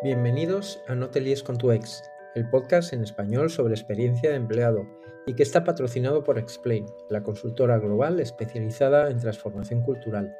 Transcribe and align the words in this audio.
Bienvenidos 0.00 0.80
a 0.86 0.94
No 0.94 1.10
te 1.10 1.20
líes 1.20 1.42
con 1.42 1.58
tu 1.58 1.72
ex, 1.72 2.04
el 2.36 2.48
podcast 2.48 2.92
en 2.92 3.02
español 3.02 3.50
sobre 3.50 3.74
experiencia 3.74 4.30
de 4.30 4.36
empleado 4.36 4.86
y 5.26 5.34
que 5.34 5.42
está 5.42 5.64
patrocinado 5.64 6.22
por 6.22 6.38
Explain, 6.38 6.86
la 7.10 7.24
consultora 7.24 7.80
global 7.80 8.20
especializada 8.20 9.10
en 9.10 9.18
transformación 9.18 9.82
cultural. 9.82 10.36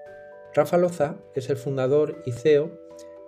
Rafa 0.54 0.78
Loza 0.78 1.16
es 1.34 1.50
el 1.50 1.56
fundador 1.56 2.22
y 2.24 2.30
CEO 2.30 2.70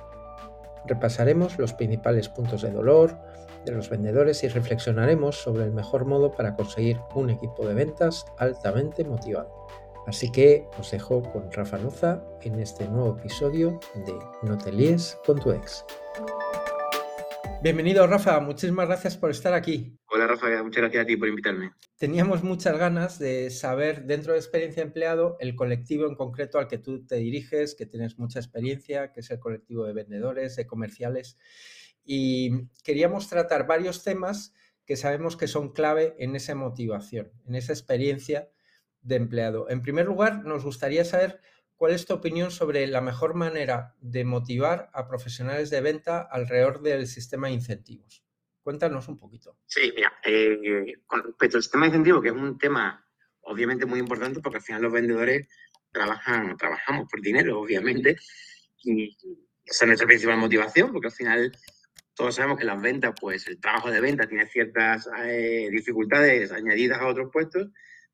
Repasaremos 0.86 1.59
los 1.59 1.73
principales 1.73 2.30
puntos 2.30 2.62
de 2.62 2.72
dolor 2.72 3.17
de 3.66 3.73
los 3.73 3.90
vendedores 3.90 4.41
y 4.45 4.48
reflexionaremos 4.48 5.36
sobre 5.36 5.66
el 5.66 5.73
mejor 5.73 6.05
modo 6.05 6.31
para 6.31 6.55
conseguir 6.55 7.02
un 7.14 7.30
equipo 7.30 7.67
de 7.67 7.73
ventas 7.73 8.26
altamente 8.38 9.03
motivado. 9.03 9.67
Así 10.08 10.31
que 10.31 10.66
os 10.80 10.91
dejo 10.91 11.23
con 11.23 11.52
Rafa 11.52 11.78
Loza 11.78 12.23
en 12.41 12.58
este 12.62 12.88
nuevo 12.88 13.17
episodio 13.20 13.81
de 13.95 14.16
No 14.44 14.58
te 14.58 14.72
líes 14.72 15.20
con 15.26 15.41
tu 15.41 15.52
ex. 15.52 15.84
Bienvenido 17.62 18.08
Rafa, 18.08 18.39
muchísimas 18.39 18.88
gracias 18.88 19.17
por 19.17 19.30
estar 19.30 19.53
aquí. 19.53 19.94
Hola 20.08 20.26
Rafa, 20.26 20.64
muchas 20.64 20.84
gracias 20.84 21.03
a 21.03 21.05
ti 21.05 21.17
por 21.17 21.28
invitarme. 21.28 21.73
Teníamos 21.99 22.44
muchas 22.44 22.77
ganas 22.77 23.20
de 23.20 23.49
saber 23.49 24.05
dentro 24.05 24.31
de 24.31 24.39
experiencia 24.39 24.81
empleado 24.81 25.35
el 25.41 25.53
colectivo 25.53 26.08
en 26.08 26.16
concreto 26.16 26.58
al 26.58 26.70
que 26.70 26.77
tú 26.77 27.05
te 27.05 27.17
diriges, 27.17 27.75
que 27.75 27.86
tienes 27.86 28.17
mucha 28.17 28.39
experiencia, 28.39 29.11
que 29.11 29.19
es 29.19 29.30
el 29.31 29.39
colectivo 29.39 29.83
de 29.83 29.92
vendedores, 29.92 30.55
de 30.55 30.66
comerciales. 30.66 31.38
Y 32.05 32.70
queríamos 32.86 33.27
tratar 33.27 33.67
varios 33.67 34.02
temas 34.02 34.53
que 34.86 34.95
sabemos 34.95 35.36
que 35.36 35.47
son 35.47 35.73
clave 35.73 36.16
en 36.20 36.38
esa 36.38 36.55
motivación, 36.55 37.33
en 37.45 37.55
esa 37.55 37.73
experiencia 37.73 38.50
de 39.02 39.17
empleado. 39.17 39.70
En 39.70 39.81
primer 39.81 40.05
lugar, 40.05 40.45
nos 40.45 40.64
gustaría 40.64 41.03
saber 41.03 41.42
¿Cuál 41.80 41.94
es 41.94 42.05
tu 42.05 42.14
opinión 42.14 42.52
sobre 42.52 42.86
la 42.88 43.00
mejor 43.00 43.36
manera 43.36 43.95
de 44.02 44.25
motivar 44.25 44.89
a 44.92 45.08
profesionales 45.08 45.70
de 45.70 45.80
venta 45.80 46.20
alrededor 46.20 46.81
del 46.81 47.08
sistema 47.08 47.47
de 47.47 47.53
incentivos? 47.53 48.28
Cuéntanos 48.70 49.08
un 49.08 49.17
poquito. 49.17 49.58
Sí, 49.66 49.92
mira, 49.95 50.14
eh, 50.23 50.94
con 51.08 51.23
respecto 51.23 51.58
al 51.58 51.64
sistema 51.64 51.86
de 51.86 51.89
incentivos, 51.89 52.22
que 52.22 52.28
es 52.28 52.36
un 52.36 52.56
tema 52.59 53.03
obviamente 53.42 53.88
muy 53.88 53.98
importante 53.98 54.42
porque 54.42 54.58
al 54.58 54.64
final 54.64 54.84
los 54.84 54.94
vendedores 54.94 55.48
trabajan, 55.92 56.56
trabajamos 56.56 57.08
por 57.09 57.20
dinero, 57.20 57.59
obviamente, 57.59 58.16
y 58.84 59.17
esa 59.66 59.86
es 59.86 59.88
nuestra 59.88 60.06
principal 60.06 60.38
motivación, 60.38 60.92
porque 60.92 61.08
al 61.08 61.14
final 61.14 61.52
todos 62.14 62.36
sabemos 62.36 62.59
que 62.59 62.66
las 62.66 62.80
ventas, 62.80 63.16
pues 63.20 63.48
el 63.48 63.59
trabajo 63.59 63.89
de 63.89 64.02
venta 64.02 64.28
tiene 64.28 64.45
ciertas 64.45 65.09
eh, 65.26 65.67
dificultades 65.72 66.52
añadidas 66.52 67.00
a 67.00 67.08
otros 67.08 67.31
puestos, 67.33 67.72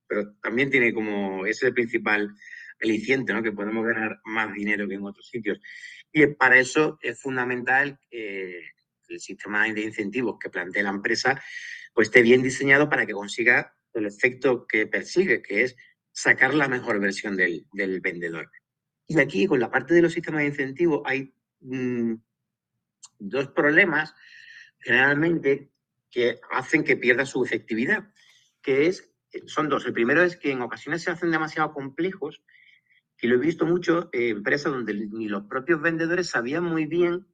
pero 0.07 0.37
también 0.41 0.69
tiene 0.69 0.93
como, 0.93 1.45
ese 1.45 1.73
principal 1.73 2.33
eliciente, 2.79 3.33
¿no? 3.33 3.43
que 3.43 3.51
podemos 3.51 3.85
ganar 3.85 4.21
más 4.23 4.53
dinero 4.53 4.87
que 4.87 4.93
en 4.93 5.03
otros 5.03 5.27
sitios. 5.27 5.59
Y 6.13 6.25
para 6.27 6.57
eso 6.57 6.97
es 7.01 7.21
fundamental 7.21 7.99
que 8.09 8.74
el 9.09 9.19
sistema 9.19 9.63
de 9.65 9.81
incentivos 9.81 10.37
que 10.39 10.49
plantea 10.49 10.83
la 10.83 10.89
empresa 10.89 11.41
pues 11.93 12.09
esté 12.09 12.21
bien 12.21 12.43
diseñado 12.43 12.89
para 12.89 13.05
que 13.05 13.13
consiga 13.13 13.73
el 13.93 14.05
efecto 14.05 14.67
que 14.67 14.85
persigue, 14.85 15.41
que 15.41 15.63
es 15.63 15.75
sacar 16.11 16.53
la 16.53 16.67
mejor 16.67 16.99
versión 16.99 17.37
del, 17.37 17.65
vendedor. 18.01 18.51
Y 19.07 19.17
aquí, 19.19 19.47
con 19.47 19.61
la 19.61 19.71
parte 19.71 19.93
de 19.93 20.01
los 20.01 20.11
sistemas 20.11 20.41
de 20.41 20.47
incentivos, 20.47 21.01
hay 21.05 21.33
mm, 21.61 22.15
dos 23.19 23.47
problemas 23.49 24.13
generalmente 24.79 25.71
que 26.11 26.39
hacen 26.51 26.83
que 26.83 26.97
pierda 26.97 27.25
su 27.25 27.43
efectividad, 27.43 28.11
que 28.61 28.87
es, 28.87 29.11
son 29.45 29.69
dos. 29.69 29.85
El 29.85 29.93
primero 29.93 30.21
es 30.21 30.35
que 30.35 30.51
en 30.51 30.61
ocasiones 30.61 31.01
se 31.01 31.11
hacen 31.11 31.31
demasiado 31.31 31.73
complejos 31.73 32.43
y 33.21 33.27
lo 33.27 33.35
he 33.35 33.39
visto 33.39 33.65
mucho 33.65 34.09
en 34.11 34.37
empresas 34.37 34.71
donde 34.71 34.93
ni 34.93 35.27
los 35.27 35.45
propios 35.45 35.81
vendedores 35.81 36.27
sabían 36.27 36.63
muy 36.63 36.85
bien 36.85 37.25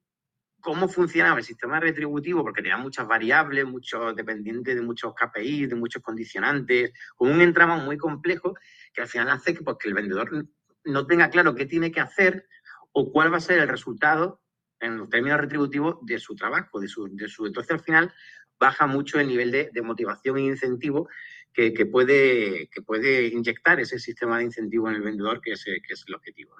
cómo 0.61 0.87
funcionaba 0.87 1.39
el 1.39 1.43
sistema 1.43 1.79
retributivo, 1.79 2.43
porque 2.43 2.61
tenía 2.61 2.77
muchas 2.77 3.07
variables, 3.07 3.65
muchos 3.65 4.15
dependientes 4.15 4.75
de 4.75 4.81
muchos 4.81 5.13
KPIs, 5.13 5.69
de 5.69 5.75
muchos 5.75 6.01
condicionantes, 6.01 6.93
con 7.15 7.31
un 7.31 7.41
entramado 7.41 7.83
muy 7.83 7.97
complejo 7.97 8.55
que 8.93 9.01
al 9.01 9.07
final 9.07 9.29
hace 9.29 9.53
que, 9.53 9.63
pues, 9.63 9.77
que 9.79 9.89
el 9.89 9.93
vendedor 9.93 10.47
no 10.85 11.07
tenga 11.07 11.29
claro 11.29 11.55
qué 11.55 11.65
tiene 11.65 11.91
que 11.91 11.99
hacer 11.99 12.47
o 12.91 13.11
cuál 13.11 13.33
va 13.33 13.37
a 13.37 13.41
ser 13.41 13.59
el 13.59 13.67
resultado 13.67 14.41
en 14.79 14.97
los 14.97 15.09
términos 15.09 15.39
retributivos 15.39 15.97
de 16.03 16.19
su 16.19 16.35
trabajo, 16.35 16.79
de 16.79 16.87
su, 16.87 17.07
de 17.15 17.27
su 17.27 17.45
entonces 17.45 17.71
al 17.71 17.81
final 17.81 18.13
baja 18.59 18.87
mucho 18.87 19.19
el 19.19 19.27
nivel 19.27 19.51
de, 19.51 19.69
de 19.73 19.81
motivación 19.81 20.37
e 20.37 20.41
incentivo 20.41 21.07
que, 21.53 21.85
puede, 21.85 22.69
que 22.69 22.81
puede 22.81 23.27
inyectar 23.27 23.79
ese 23.79 23.99
sistema 23.99 24.37
de 24.37 24.45
incentivo 24.45 24.89
en 24.89 24.95
el 24.95 25.01
vendedor, 25.01 25.41
que 25.41 25.53
es, 25.53 25.63
que 25.65 25.93
es 25.93 26.03
el 26.07 26.15
objetivo. 26.15 26.55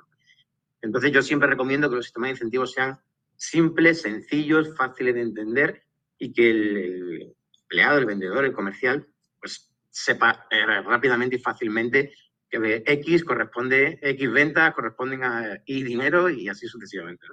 Entonces 0.82 1.12
yo 1.12 1.22
siempre 1.22 1.48
recomiendo 1.48 1.90
que 1.90 1.96
los 1.96 2.06
sistemas 2.06 2.28
de 2.30 2.32
incentivos 2.32 2.74
sean 2.74 3.00
simples, 3.42 4.02
sencillos, 4.02 4.76
fáciles 4.78 5.16
de 5.16 5.22
entender 5.22 5.84
y 6.20 6.32
que 6.32 6.52
el, 6.52 7.36
empleado, 7.64 7.98
el 7.98 8.06
vendedor, 8.06 8.46
el 8.46 8.54
comercial, 8.54 9.08
pues 9.40 9.74
sepa 9.90 10.46
eh, 10.52 10.64
rápidamente 10.84 11.38
y 11.38 11.40
fácilmente 11.40 12.14
que 12.48 12.84
X 12.86 13.24
corresponde, 13.24 13.98
X 14.00 14.32
ventas 14.32 14.76
corresponden 14.76 15.24
a 15.24 15.60
Y 15.66 15.82
dinero 15.82 16.30
y 16.30 16.50
así 16.50 16.68
sucesivamente. 16.68 17.26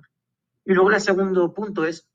Y 0.65 0.73
luego 0.73 0.91
el 0.91 1.01
segundo 1.01 1.53
punto 1.53 1.85
es 1.85 2.09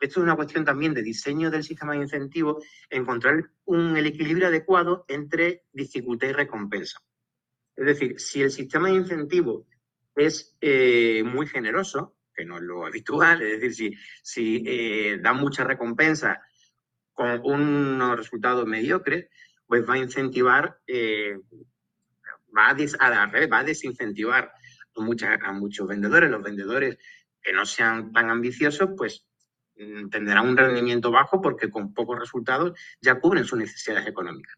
esto 0.00 0.20
es 0.20 0.24
una 0.24 0.36
cuestión 0.36 0.64
también 0.64 0.94
de 0.94 1.02
diseño 1.02 1.50
del 1.50 1.64
sistema 1.64 1.92
de 1.92 2.02
incentivos, 2.02 2.64
encontrar 2.88 3.50
un, 3.64 3.96
el 3.96 4.06
equilibrio 4.06 4.46
adecuado 4.48 5.04
entre 5.08 5.64
dificultad 5.72 6.28
y 6.28 6.32
recompensa. 6.32 7.00
Es 7.76 7.86
decir, 7.86 8.18
si 8.18 8.42
el 8.42 8.52
sistema 8.52 8.88
de 8.88 8.94
incentivos 8.94 9.66
es 10.14 10.56
eh, 10.60 11.22
muy 11.24 11.46
generoso, 11.48 12.17
que 12.38 12.44
no 12.44 12.56
es 12.56 12.62
lo 12.62 12.86
habitual, 12.86 13.42
es 13.42 13.60
decir, 13.60 13.98
si, 14.22 14.60
si 14.60 14.64
eh, 14.66 15.18
da 15.20 15.32
mucha 15.32 15.64
recompensa 15.64 16.40
con 17.12 17.40
unos 17.44 18.16
resultados 18.16 18.66
mediocres, 18.66 19.26
pues 19.66 19.88
va 19.88 19.94
a 19.94 19.98
incentivar, 19.98 20.78
eh, 20.86 21.36
va, 22.56 22.68
a 22.68 23.26
va 23.46 23.58
a 23.58 23.64
desincentivar 23.64 24.52
a, 24.96 25.48
a 25.48 25.52
muchos 25.52 25.88
vendedores. 25.88 26.30
Los 26.30 26.42
vendedores 26.42 26.96
que 27.42 27.52
no 27.52 27.66
sean 27.66 28.12
tan 28.12 28.30
ambiciosos, 28.30 28.90
pues 28.96 29.28
Mm, 29.78 30.08
tendrán 30.08 30.48
un 30.48 30.56
rendimiento 30.56 31.12
bajo 31.12 31.40
porque 31.40 31.70
con 31.70 31.94
pocos 31.94 32.18
resultados 32.18 32.76
ya 33.00 33.20
cubren 33.20 33.44
sus 33.44 33.58
necesidades 33.58 34.08
económicas. 34.08 34.56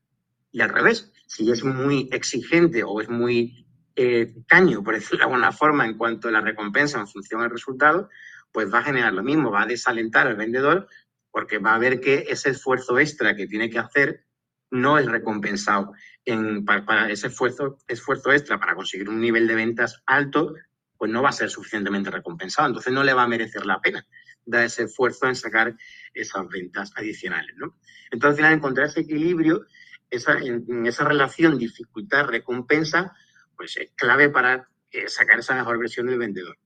Y 0.51 0.63
al 0.63 0.71
revés, 0.71 1.13
si 1.27 1.51
es 1.51 1.63
muy 1.63 2.09
exigente 2.11 2.83
o 2.83 3.01
es 3.01 3.09
muy 3.09 3.67
eh, 3.97 4.35
caño, 4.47 4.83
por 4.83 4.95
decirlo 4.95 5.19
de 5.19 5.25
alguna 5.25 5.53
forma, 5.53 5.87
en 5.87 5.97
cuanto 5.97 6.29
a 6.29 6.33
la 6.33 6.41
recompensa 6.41 6.99
en 6.99 7.09
función 7.09 7.43
del 7.43 7.51
resultado, 7.51 8.09
pues 8.53 8.73
va 8.73 8.81
a 8.81 8.85
generar 8.85 9.13
lo 9.13 9.23
mismo, 9.23 9.51
va 9.51 9.63
a 9.63 9.67
desalentar 9.67 10.27
al 10.27 10.37
vendedor 10.37 10.89
porque 11.31 11.59
va 11.59 11.75
a 11.75 11.79
ver 11.79 12.01
que 12.01 12.27
ese 12.29 12.51
esfuerzo 12.51 12.99
extra 12.99 13.37
que 13.37 13.47
tiene 13.47 13.71
que 13.71 13.79
hacer 13.79 14.25
no 14.71 14.99
es 14.99 15.07
recompensado. 15.07 15.93
En, 16.25 16.65
para, 16.65 17.11
ese 17.11 17.29
esfuerzo, 17.29 17.79
esfuerzo 17.87 18.33
extra 18.33 18.59
para 18.59 18.75
conseguir 18.75 19.09
un 19.09 19.21
nivel 19.21 19.47
de 19.47 19.55
ventas 19.55 20.03
alto, 20.07 20.55
pues 20.99 21.11
no 21.11 21.23
va 21.23 21.31
a 21.31 21.33
ser 21.33 21.51
suficientemente 21.51 22.11
recompensado. 22.11 22.69
Entonces 22.69 22.93
no 22.93 23.05
le 23.05 23.15
va 23.15 23.23
a 23.23 23.29
merecer 23.29 23.65
la 23.65 23.81
pena 23.81 24.05
da 24.45 24.65
ese 24.65 24.85
esfuerzo 24.85 25.27
en 25.27 25.37
sacar 25.37 25.77
esas 26.13 26.49
ventas 26.49 26.93
adicionales. 26.97 27.55
¿no? 27.57 27.77
Entonces, 28.11 28.31
al 28.31 28.37
final, 28.37 28.53
encontrar 28.55 28.87
ese 28.89 29.01
equilibrio, 29.01 29.67
esa, 30.11 30.39
en, 30.39 30.87
esa 30.87 31.05
relación 31.05 31.59
dificultad-recompensa, 31.59 33.15
pues 33.61 33.77
es 33.77 33.91
clave 33.95 34.31
para 34.31 34.67
eh, 34.91 35.07
sacar 35.07 35.41
esa 35.41 35.55
mejor 35.55 35.79
versión 35.79 36.07
del 36.07 36.19
vendedor. 36.19 36.57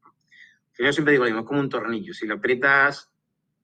Yo 0.79 0.93
siempre 0.93 1.11
digo 1.15 1.27
es 1.27 1.35
como 1.45 1.59
un 1.59 1.69
tornillo. 1.69 2.15
Si 2.15 2.25
lo 2.25 2.37
aprietas, 2.37 3.11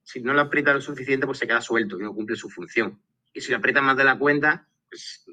si 0.03 0.21
no 0.21 0.35
lo 0.35 0.41
aprietas 0.41 0.75
lo 0.75 0.81
suficiente, 0.81 1.27
pues 1.27 1.39
se 1.39 1.47
queda 1.47 1.61
suelto 1.61 1.97
y 1.97 2.03
no 2.03 2.13
cumple 2.13 2.35
su 2.35 2.51
función. 2.51 3.01
Y 3.33 3.41
si 3.41 3.53
lo 3.53 3.59
aprietas 3.59 3.85
más 3.85 3.97
de 3.97 4.03
la 4.03 4.19
cuenta, 4.19 4.67
pues 4.89 5.25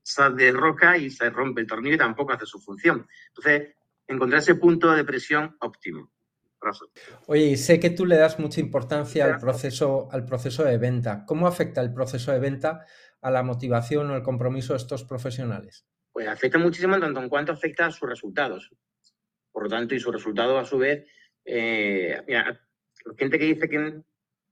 sale 0.00 0.46
de 0.46 0.52
roca 0.52 0.96
y 0.96 1.10
se 1.10 1.28
rompe 1.28 1.60
el 1.60 1.66
tornillo 1.66 1.96
y 1.96 1.98
tampoco 1.98 2.32
hace 2.32 2.46
su 2.46 2.58
función. 2.58 3.06
Entonces, 3.28 3.74
encontrar 4.06 4.40
ese 4.40 4.54
punto 4.54 4.90
de 4.90 5.04
presión 5.04 5.54
óptimo. 5.60 6.10
Oye, 7.26 7.58
sé 7.58 7.78
que 7.78 7.90
tú 7.90 8.06
le 8.06 8.16
das 8.16 8.38
mucha 8.38 8.60
importancia 8.60 9.26
al 9.26 9.38
proceso, 9.38 10.08
al 10.10 10.24
proceso 10.24 10.64
de 10.64 10.78
venta. 10.78 11.26
¿Cómo 11.26 11.46
afecta 11.46 11.82
el 11.82 11.92
proceso 11.92 12.32
de 12.32 12.38
venta 12.38 12.86
a 13.20 13.30
la 13.30 13.42
motivación 13.42 14.10
o 14.10 14.16
el 14.16 14.22
compromiso 14.22 14.72
de 14.72 14.78
estos 14.78 15.04
profesionales? 15.04 15.84
Pues 16.12 16.28
afecta 16.28 16.58
muchísimo 16.58 16.98
tanto 17.00 17.20
en 17.20 17.28
cuanto 17.28 17.52
afecta 17.52 17.86
a 17.86 17.90
sus 17.90 18.08
resultados. 18.08 18.70
Por 19.50 19.64
lo 19.64 19.68
tanto, 19.68 19.94
y 19.94 20.00
sus 20.00 20.12
resultados 20.12 20.62
a 20.62 20.68
su 20.68 20.78
vez, 20.78 21.06
eh, 21.44 22.22
mira, 22.26 22.60
gente 23.16 23.38
que 23.38 23.44
dice 23.44 23.68
que 23.68 24.02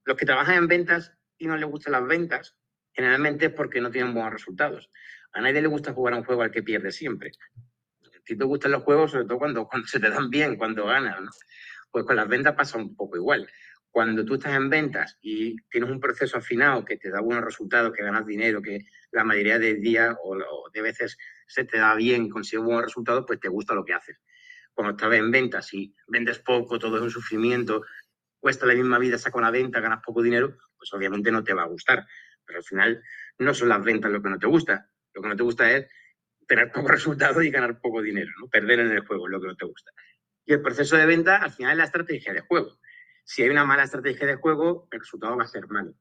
los 0.04 0.16
que 0.16 0.26
trabajan 0.26 0.56
en 0.56 0.68
ventas 0.68 1.12
y 1.38 1.46
no 1.46 1.56
les 1.56 1.68
gustan 1.68 1.92
las 1.92 2.06
ventas, 2.06 2.56
generalmente 2.92 3.46
es 3.46 3.52
porque 3.52 3.80
no 3.80 3.90
tienen 3.90 4.14
buenos 4.14 4.32
resultados. 4.32 4.90
A 5.32 5.40
nadie 5.40 5.62
le 5.62 5.68
gusta 5.68 5.92
jugar 5.92 6.14
a 6.14 6.16
un 6.18 6.24
juego 6.24 6.42
al 6.42 6.50
que 6.50 6.62
pierde 6.62 6.90
siempre 6.90 7.30
Si 8.24 8.36
te 8.36 8.44
gustan 8.44 8.72
los 8.72 8.82
juegos, 8.82 9.12
sobre 9.12 9.26
todo 9.26 9.38
cuando, 9.38 9.66
cuando 9.66 9.86
se 9.86 10.00
te 10.00 10.10
dan 10.10 10.28
bien, 10.28 10.56
cuando 10.56 10.86
ganas, 10.86 11.20
¿no? 11.20 11.30
Pues 11.90 12.04
con 12.04 12.16
las 12.16 12.28
ventas 12.28 12.54
pasa 12.54 12.78
un 12.78 12.94
poco 12.94 13.16
igual. 13.16 13.48
Cuando 13.90 14.24
tú 14.24 14.34
estás 14.34 14.54
en 14.54 14.70
ventas 14.70 15.18
y 15.20 15.56
tienes 15.68 15.90
un 15.90 16.00
proceso 16.00 16.38
afinado 16.38 16.84
que 16.84 16.96
te 16.96 17.10
da 17.10 17.20
buenos 17.20 17.44
resultados, 17.44 17.92
que 17.92 18.04
ganas 18.04 18.24
dinero, 18.24 18.62
que 18.62 18.86
la 19.10 19.24
mayoría 19.24 19.58
del 19.58 19.80
día 19.80 20.16
o, 20.22 20.70
de 20.72 20.82
veces 20.82 21.18
se 21.46 21.64
te 21.64 21.78
da 21.78 21.94
bien, 21.94 22.28
consigues 22.28 22.64
buenos 22.64 22.84
resultados, 22.84 23.24
pues 23.26 23.40
te 23.40 23.48
gusta 23.48 23.74
lo 23.74 23.84
que 23.84 23.94
haces. 23.94 24.18
Cuando 24.72 24.92
estás 24.92 25.12
en 25.14 25.30
ventas 25.30 25.74
y 25.74 25.94
vendes 26.06 26.38
poco, 26.38 26.78
todo 26.78 26.96
es 26.96 27.02
un 27.02 27.10
sufrimiento, 27.10 27.82
cuesta 28.38 28.64
la 28.66 28.74
misma 28.74 28.98
vida, 28.98 29.18
saca 29.18 29.38
una 29.38 29.50
venta, 29.50 29.80
ganas 29.80 30.02
poco 30.04 30.22
dinero, 30.22 30.56
pues 30.76 30.92
obviamente 30.92 31.32
no 31.32 31.42
te 31.42 31.52
va 31.52 31.62
a 31.62 31.66
gustar. 31.66 32.06
Pero 32.44 32.58
al 32.58 32.64
final 32.64 33.02
no 33.38 33.54
son 33.54 33.68
las 33.68 33.82
ventas 33.82 34.10
lo 34.10 34.22
que 34.22 34.30
no 34.30 34.38
te 34.38 34.46
gusta. 34.46 34.88
Lo 35.12 35.22
que 35.22 35.28
no 35.28 35.36
te 35.36 35.42
gusta 35.42 35.70
es 35.72 35.86
tener 36.46 36.70
poco 36.70 36.88
resultado 36.88 37.42
y 37.42 37.50
ganar 37.50 37.80
poco 37.80 38.02
dinero, 38.02 38.30
¿no? 38.40 38.48
Perder 38.48 38.80
en 38.80 38.92
el 38.92 39.06
juego 39.06 39.26
es 39.26 39.32
lo 39.32 39.40
que 39.40 39.46
no 39.48 39.56
te 39.56 39.66
gusta. 39.66 39.90
Y 40.44 40.52
el 40.52 40.62
proceso 40.62 40.96
de 40.96 41.06
venta 41.06 41.36
al 41.36 41.52
final 41.52 41.72
es 41.72 41.78
la 41.78 41.84
estrategia 41.84 42.32
de 42.32 42.40
juego. 42.40 42.78
Si 43.30 43.44
hay 43.44 43.50
una 43.50 43.64
mala 43.64 43.84
estrategia 43.84 44.26
de 44.26 44.34
juego, 44.34 44.88
el 44.90 44.98
resultado 44.98 45.36
va 45.36 45.44
a 45.44 45.46
ser 45.46 45.68
malo. 45.68 45.94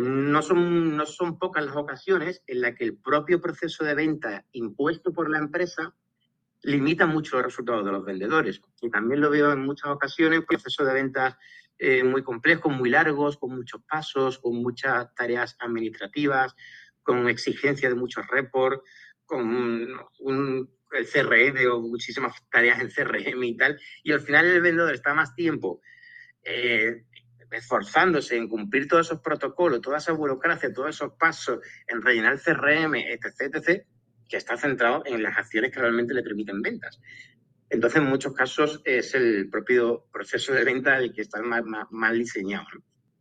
No 0.00 0.40
son, 0.40 0.96
no 0.96 1.04
son 1.04 1.36
pocas 1.36 1.66
las 1.66 1.74
ocasiones 1.74 2.44
en 2.46 2.60
las 2.60 2.76
que 2.76 2.84
el 2.84 2.96
propio 2.96 3.40
proceso 3.40 3.82
de 3.82 3.96
venta 3.96 4.46
impuesto 4.52 5.12
por 5.12 5.28
la 5.28 5.38
empresa 5.38 5.96
limita 6.62 7.06
mucho 7.06 7.38
los 7.38 7.46
resultados 7.46 7.84
de 7.84 7.90
los 7.90 8.04
vendedores. 8.04 8.60
Y 8.80 8.88
también 8.88 9.20
lo 9.20 9.30
veo 9.30 9.50
en 9.50 9.62
muchas 9.62 9.90
ocasiones, 9.90 10.44
procesos 10.46 10.86
de 10.86 10.94
ventas 10.94 11.34
eh, 11.76 12.04
muy 12.04 12.22
complejos, 12.22 12.72
muy 12.72 12.88
largos, 12.88 13.36
con 13.36 13.56
muchos 13.56 13.82
pasos, 13.82 14.38
con 14.38 14.54
muchas 14.62 15.12
tareas 15.16 15.56
administrativas, 15.58 16.54
con 17.02 17.28
exigencia 17.28 17.88
de 17.88 17.96
muchos 17.96 18.24
reports, 18.28 18.88
con 19.26 19.98
un, 20.20 20.70
el 20.92 21.06
CRM 21.08 21.68
o 21.72 21.80
muchísimas 21.80 22.32
tareas 22.48 22.78
en 22.78 22.90
CRM 22.90 23.42
y 23.42 23.56
tal. 23.56 23.76
Y 24.04 24.12
al 24.12 24.20
final 24.20 24.46
el 24.46 24.60
vendedor 24.60 24.94
está 24.94 25.14
más 25.14 25.34
tiempo 25.34 25.80
eh, 26.44 27.04
esforzándose 27.50 28.36
en 28.36 28.48
cumplir 28.48 28.86
todos 28.86 29.06
esos 29.06 29.20
protocolos, 29.20 29.80
toda 29.80 29.98
esa 29.98 30.12
burocracia, 30.12 30.72
todos 30.72 30.90
esos 30.90 31.12
pasos, 31.14 31.60
en 31.86 32.00
rellenar 32.00 32.34
el 32.34 32.40
CRM, 32.40 32.94
etc., 32.94 33.54
etc., 33.54 33.86
que 34.28 34.36
está 34.36 34.56
centrado 34.56 35.02
en 35.06 35.22
las 35.22 35.36
acciones 35.36 35.72
que 35.72 35.80
realmente 35.80 36.14
le 36.14 36.22
permiten 36.22 36.62
ventas. 36.62 37.00
Entonces, 37.68 38.00
en 38.00 38.08
muchos 38.08 38.32
casos 38.32 38.80
es 38.84 39.14
el 39.14 39.48
propio 39.48 40.06
proceso 40.12 40.52
de 40.52 40.64
venta 40.64 40.98
el 40.98 41.12
que 41.12 41.22
está 41.22 41.42
más, 41.42 41.62
mal 41.90 42.18
diseñado. 42.18 42.66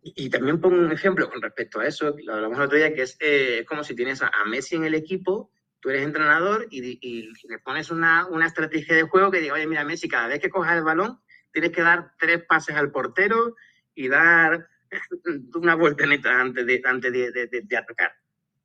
Y, 0.02 0.30
también 0.30 0.62
pongo 0.62 0.78
un 0.78 0.92
ejemplo 0.92 1.30
con 1.30 1.42
respecto 1.42 1.80
a 1.80 1.88
eso, 1.88 2.16
lo 2.24 2.34
hablamos 2.34 2.58
el 2.58 2.64
otro 2.66 2.78
día, 2.78 2.94
que 2.94 3.02
es 3.02 3.18
eh, 3.20 3.66
como 3.68 3.84
si 3.84 3.96
tienes 3.96 4.22
a, 4.22 4.32
Messi 4.48 4.76
en 4.76 4.86
el 4.86 4.96
equipo, 4.96 5.52
tú 5.82 5.90
eres 5.90 6.04
entrenador 6.04 6.68
y, 6.70 7.30
le 7.48 7.60
pones 7.60 7.92
una, 7.92 8.26
una, 8.28 8.48
estrategia 8.48 8.96
de 8.96 9.04
juego 9.04 9.30
que 9.30 9.42
diga, 9.42 9.56
oye, 9.56 9.68
mira, 9.68 9.84
Messi, 9.84 10.08
cada 10.08 10.28
vez 10.28 10.40
que 10.40 10.50
cojas 10.50 10.78
el 10.78 10.84
balón, 10.84 11.20
tienes 11.52 11.72
que 11.72 11.82
dar 11.82 12.14
tres 12.18 12.44
pases 12.46 12.76
al 12.76 12.92
portero 12.92 13.56
y 13.96 14.08
dar 14.08 14.68
una 15.56 15.76
vuelta 15.76 16.06
neta 16.06 16.40
antes 16.40 16.66
de, 16.66 16.82
antes 16.84 17.12
de, 17.12 17.48
de, 17.48 17.78
atacar. 17.78 18.14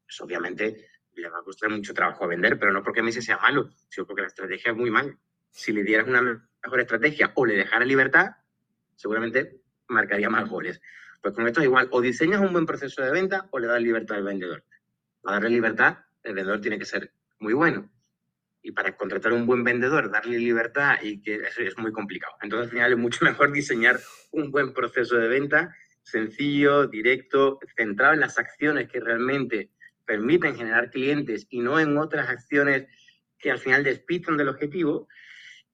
Pues 0.04 0.20
obviamente 0.20 0.88
le 1.14 1.28
va 1.28 1.38
a 1.38 1.42
costar 1.42 1.70
mucho 1.70 1.94
trabajo 1.94 2.26
vender, 2.26 2.58
pero 2.58 2.72
no 2.72 2.82
porque 2.82 3.02
Messi 3.02 3.22
sea 3.22 3.38
malo, 3.38 3.70
sino 3.88 4.06
porque 4.06 4.22
la 4.22 4.28
estrategia 4.28 4.72
es 4.72 4.76
muy 4.76 4.90
mala 4.90 5.16
si 5.54 5.72
le 5.72 5.84
dieras 5.84 6.08
una 6.08 6.20
mejor 6.20 6.80
estrategia 6.80 7.30
o 7.36 7.46
le 7.46 7.54
dejaras 7.54 7.86
libertad, 7.86 8.32
seguramente 8.96 9.60
marcaría 9.86 10.28
más 10.28 10.48
goles. 10.48 10.80
Pues 11.22 11.32
con 11.32 11.46
esto 11.46 11.60
es 11.60 11.66
igual, 11.66 11.88
o 11.92 12.00
diseñas 12.00 12.40
un 12.40 12.52
buen 12.52 12.66
proceso 12.66 13.02
de 13.02 13.12
venta 13.12 13.46
o 13.50 13.58
le 13.60 13.68
das 13.68 13.80
libertad 13.80 14.18
al 14.18 14.24
vendedor. 14.24 14.64
Para 15.22 15.36
darle 15.36 15.50
libertad, 15.50 15.98
el 16.24 16.34
vendedor 16.34 16.60
tiene 16.60 16.78
que 16.78 16.84
ser 16.84 17.12
muy 17.38 17.54
bueno. 17.54 17.88
Y 18.64 18.72
para 18.72 18.96
contratar 18.96 19.32
un 19.32 19.46
buen 19.46 19.62
vendedor, 19.62 20.10
darle 20.10 20.38
libertad 20.38 20.96
y 21.02 21.20
que 21.20 21.36
eso 21.36 21.62
es 21.62 21.78
muy 21.78 21.92
complicado. 21.92 22.34
Entonces, 22.42 22.66
al 22.66 22.72
final 22.72 22.92
es 22.92 22.98
mucho 22.98 23.24
mejor 23.24 23.52
diseñar 23.52 24.00
un 24.32 24.50
buen 24.50 24.72
proceso 24.72 25.16
de 25.16 25.28
venta 25.28 25.76
sencillo, 26.04 26.86
directo, 26.86 27.58
centrado 27.76 28.12
en 28.14 28.20
las 28.20 28.38
acciones 28.38 28.88
que 28.88 29.00
realmente 29.00 29.70
permiten 30.04 30.54
generar 30.54 30.90
clientes 30.90 31.46
y 31.50 31.60
no 31.60 31.80
en 31.80 31.96
otras 31.96 32.28
acciones 32.28 32.86
que 33.38 33.50
al 33.50 33.58
final 33.58 33.82
despitan 33.82 34.36
del 34.36 34.48
objetivo 34.48 35.08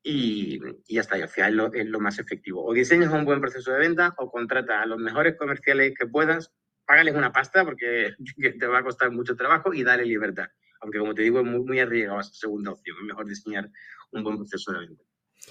y, 0.02 0.60
ya 0.88 1.02
está, 1.02 1.18
y 1.18 1.22
al 1.22 1.28
final 1.28 1.70
es 1.74 1.86
lo, 1.86 2.00
más 2.00 2.18
efectivo. 2.18 2.64
O 2.64 2.72
diseñas 2.72 3.12
un 3.12 3.24
buen 3.24 3.40
proceso 3.40 3.72
de 3.72 3.80
venta 3.80 4.14
o 4.16 4.30
contrata 4.30 4.80
a 4.80 4.86
los 4.86 4.98
mejores 4.98 5.36
comerciales 5.36 5.94
que 5.98 6.06
puedas, 6.06 6.52
págales 6.86 7.14
una 7.14 7.32
pasta 7.32 7.64
porque 7.64 8.14
te 8.58 8.66
va 8.66 8.78
a 8.78 8.84
costar 8.84 9.10
mucho 9.10 9.36
trabajo 9.36 9.74
y 9.74 9.82
dale 9.82 10.04
libertad. 10.06 10.48
Aunque 10.80 10.98
como 10.98 11.14
te 11.14 11.22
digo, 11.22 11.40
es 11.40 11.46
muy, 11.46 11.60
muy 11.60 11.80
arriesgado 11.80 12.20
esa 12.20 12.32
segunda 12.32 12.72
opción, 12.72 12.96
es 13.00 13.06
mejor 13.06 13.26
diseñar 13.26 13.70
un 14.12 14.24
buen 14.24 14.36
proceso 14.36 14.72
de 14.72 14.80
venta. 14.80 15.04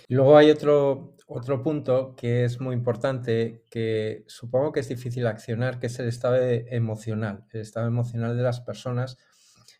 Luego 0.08 0.38
hay 0.38 0.52
otro, 0.52 1.16
otro 1.28 1.64
punto 1.64 2.16
que 2.16 2.46
es 2.46 2.60
muy 2.60 2.76
importante, 2.76 3.66
que 3.70 4.24
supongo 4.28 4.72
que 4.72 4.82
es 4.82 4.90
difícil 4.90 5.26
accionar, 5.28 5.80
que 5.80 5.88
es 5.88 6.00
el 6.00 6.08
estado 6.08 6.38
emocional, 6.38 7.46
el 7.52 7.62
estado 7.62 7.88
emocional 7.88 8.38
de 8.38 8.44
las 8.44 8.62
personas 8.62 9.18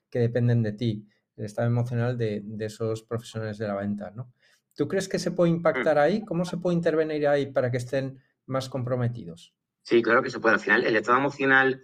que 0.10 0.20
dependen 0.20 0.64
de 0.64 0.74
ti, 0.74 1.08
el 1.36 1.46
estado 1.46 1.68
emocional 1.68 2.18
de, 2.18 2.42
de 2.44 2.66
esos 2.66 3.04
profesionales 3.04 3.58
de 3.58 3.68
la 3.68 3.76
venta, 3.76 4.12
¿no? 4.12 4.34
¿Tú 4.76 4.88
crees 4.88 5.10
que 5.10 5.20
se 5.20 5.32
puede 5.32 5.52
impactar 5.52 5.98
mm. 5.98 6.00
ahí? 6.00 6.26
¿Cómo 6.26 6.46
se 6.46 6.58
puede 6.58 6.76
intervenir 6.76 7.28
ahí 7.28 7.48
para 7.48 7.70
que 7.70 7.78
estén 7.78 8.18
más 8.46 8.70
comprometidos? 8.70 9.54
Sí, 9.84 10.02
claro 10.02 10.24
que 10.24 10.30
se 10.30 10.40
puede. 10.40 10.56
Al 10.56 10.62
final, 10.62 10.86
el 10.86 10.96
estado 10.96 11.18
emocional 11.18 11.84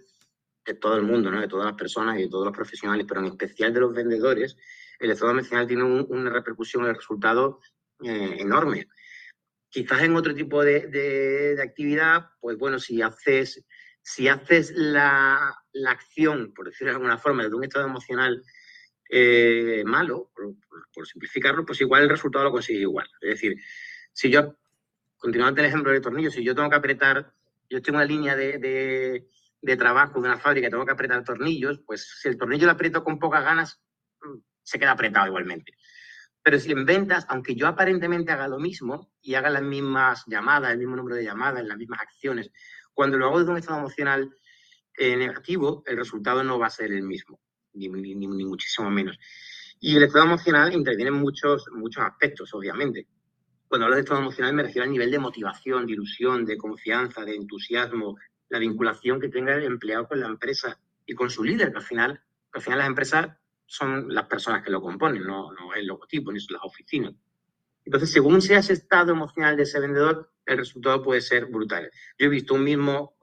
de 0.66 0.74
todo 0.74 0.96
el 0.96 1.02
mundo, 1.02 1.30
¿no? 1.30 1.40
de 1.40 1.48
todas 1.48 1.66
las 1.66 1.76
personas 1.76 2.18
y 2.18 2.22
de 2.22 2.28
todos 2.28 2.46
los 2.46 2.56
profesionales, 2.56 3.06
pero 3.08 3.20
en 3.20 3.28
especial 3.28 3.72
de 3.72 3.80
los 3.80 3.94
vendedores, 3.94 4.56
el 4.98 5.10
estado 5.10 5.30
emocional 5.30 5.66
tiene 5.66 5.84
una 5.84 6.30
repercusión 6.30 6.84
en 6.84 6.90
el 6.90 6.96
resultado 6.96 7.60
eh, 8.02 8.36
enorme. 8.40 8.88
Quizás 9.68 10.02
en 10.02 10.16
otro 10.16 10.34
tipo 10.34 10.64
de, 10.64 11.58
actividad, 11.62 12.30
pues 12.40 12.56
bueno, 12.56 12.78
si 12.78 13.02
haces, 13.02 13.64
si 14.02 14.28
haces 14.28 14.72
la, 14.74 15.54
la 15.72 15.90
acción, 15.90 16.52
por 16.54 16.66
decirlo 16.66 16.92
de 16.92 16.96
alguna 16.96 17.18
forma, 17.18 17.46
de 17.46 17.54
un 17.54 17.64
estado 17.64 17.86
emocional 17.86 18.42
eh, 19.08 19.84
malo, 19.86 20.32
por, 20.92 21.06
simplificarlo, 21.06 21.64
pues 21.64 21.80
igual 21.80 22.02
el 22.02 22.08
resultado 22.08 22.46
lo 22.46 22.52
consigue 22.52 22.80
igual. 22.80 23.08
Es 23.20 23.30
decir, 23.30 23.56
si 24.12 24.30
yo, 24.30 24.56
continuando 25.16 25.60
el 25.60 25.66
ejemplo 25.68 25.92
de 25.92 26.00
tornillos, 26.00 26.34
si 26.34 26.42
yo 26.42 26.54
tengo 26.54 26.70
que 26.70 26.76
apretar, 26.76 27.32
yo 27.68 27.82
tengo 27.82 27.98
una 27.98 28.06
línea 28.06 28.34
de, 28.34 28.58
de, 28.58 29.28
trabajo 29.76 30.20
de 30.20 30.28
una 30.28 30.38
fábrica, 30.38 30.70
tengo 30.70 30.86
que 30.86 30.92
apretar 30.92 31.24
tornillos, 31.24 31.80
pues 31.86 32.18
si 32.20 32.28
el 32.28 32.38
tornillo 32.38 32.66
lo 32.66 32.72
aprieto 32.72 33.02
con 33.02 33.18
pocas 33.18 33.44
ganas, 33.44 33.80
mm, 34.22 34.38
se 34.62 34.78
queda 34.78 34.92
apretado 34.92 35.26
igualmente. 35.26 35.72
Pero 36.42 36.60
si 36.60 36.72
en 36.72 36.84
ventas, 36.84 37.26
aunque 37.28 37.54
yo 37.54 37.66
aparentemente 37.66 38.32
haga 38.32 38.46
lo 38.46 38.58
mismo 38.58 39.10
y 39.20 39.34
haga 39.34 39.50
las 39.50 39.62
mismas 39.62 40.24
llamadas, 40.26 40.72
el 40.72 40.78
mismo 40.78 40.94
número 40.94 41.16
de 41.16 41.24
llamadas, 41.24 41.64
las 41.64 41.76
mismas 41.76 42.00
acciones, 42.00 42.52
cuando 42.94 43.18
lo 43.18 43.26
hago 43.26 43.40
desde 43.40 43.50
un 43.50 43.58
estado 43.58 43.80
emocional 43.80 44.34
eh, 44.96 45.16
negativo, 45.16 45.82
el 45.86 45.96
resultado 45.96 46.44
no 46.44 46.58
va 46.58 46.68
a 46.68 46.70
ser 46.70 46.92
el 46.92 47.02
mismo 47.02 47.40
ni, 47.76 48.44
muchísimo 48.44 48.90
menos. 48.90 49.18
Y 49.80 49.96
el 49.96 50.04
estado 50.04 50.24
emocional 50.24 50.72
interviene 50.72 51.10
en 51.10 51.16
muchos, 51.16 51.66
muchos 51.72 52.02
aspectos, 52.02 52.52
obviamente. 52.54 53.06
Cuando 53.68 53.86
hablo 53.86 53.96
de 53.96 54.02
estado 54.02 54.20
emocional 54.20 54.54
me 54.54 54.62
refiero 54.62 54.84
al 54.84 54.92
nivel 54.92 55.10
de 55.10 55.18
motivación, 55.18 55.86
de 55.86 55.92
ilusión, 55.92 56.44
de 56.44 56.56
confianza, 56.56 57.24
de 57.24 57.34
entusiasmo, 57.34 58.16
la 58.48 58.58
vinculación 58.58 59.20
que 59.20 59.28
tenga 59.28 59.54
el 59.54 59.64
empleado 59.64 60.08
con 60.08 60.20
la 60.20 60.26
empresa 60.26 60.78
y 61.04 61.14
con 61.14 61.30
su 61.30 61.44
líder, 61.44 61.70
que 61.70 61.78
al 61.78 61.84
final, 61.84 62.20
al 62.52 62.62
final 62.62 62.78
las 62.78 62.88
empresas 62.88 63.28
son 63.66 64.12
las 64.12 64.26
personas 64.26 64.62
que 64.62 64.70
lo 64.70 64.80
componen, 64.80 65.24
no, 65.24 65.52
no 65.52 65.74
el 65.74 65.86
logotipo, 65.86 66.32
ni 66.32 66.40
son 66.40 66.54
las 66.54 66.64
oficinas. 66.64 67.14
Entonces, 67.84 68.10
según 68.10 68.42
sea 68.42 68.58
ese 68.58 68.72
estado 68.72 69.12
emocional 69.12 69.56
de 69.56 69.62
ese 69.62 69.80
vendedor, 69.80 70.32
el 70.44 70.58
resultado 70.58 71.02
puede 71.02 71.20
ser 71.20 71.46
brutal. 71.46 71.90
Yo 72.18 72.26
he 72.26 72.28
visto 72.28 72.54
un 72.54 72.64
mismo, 72.64 73.16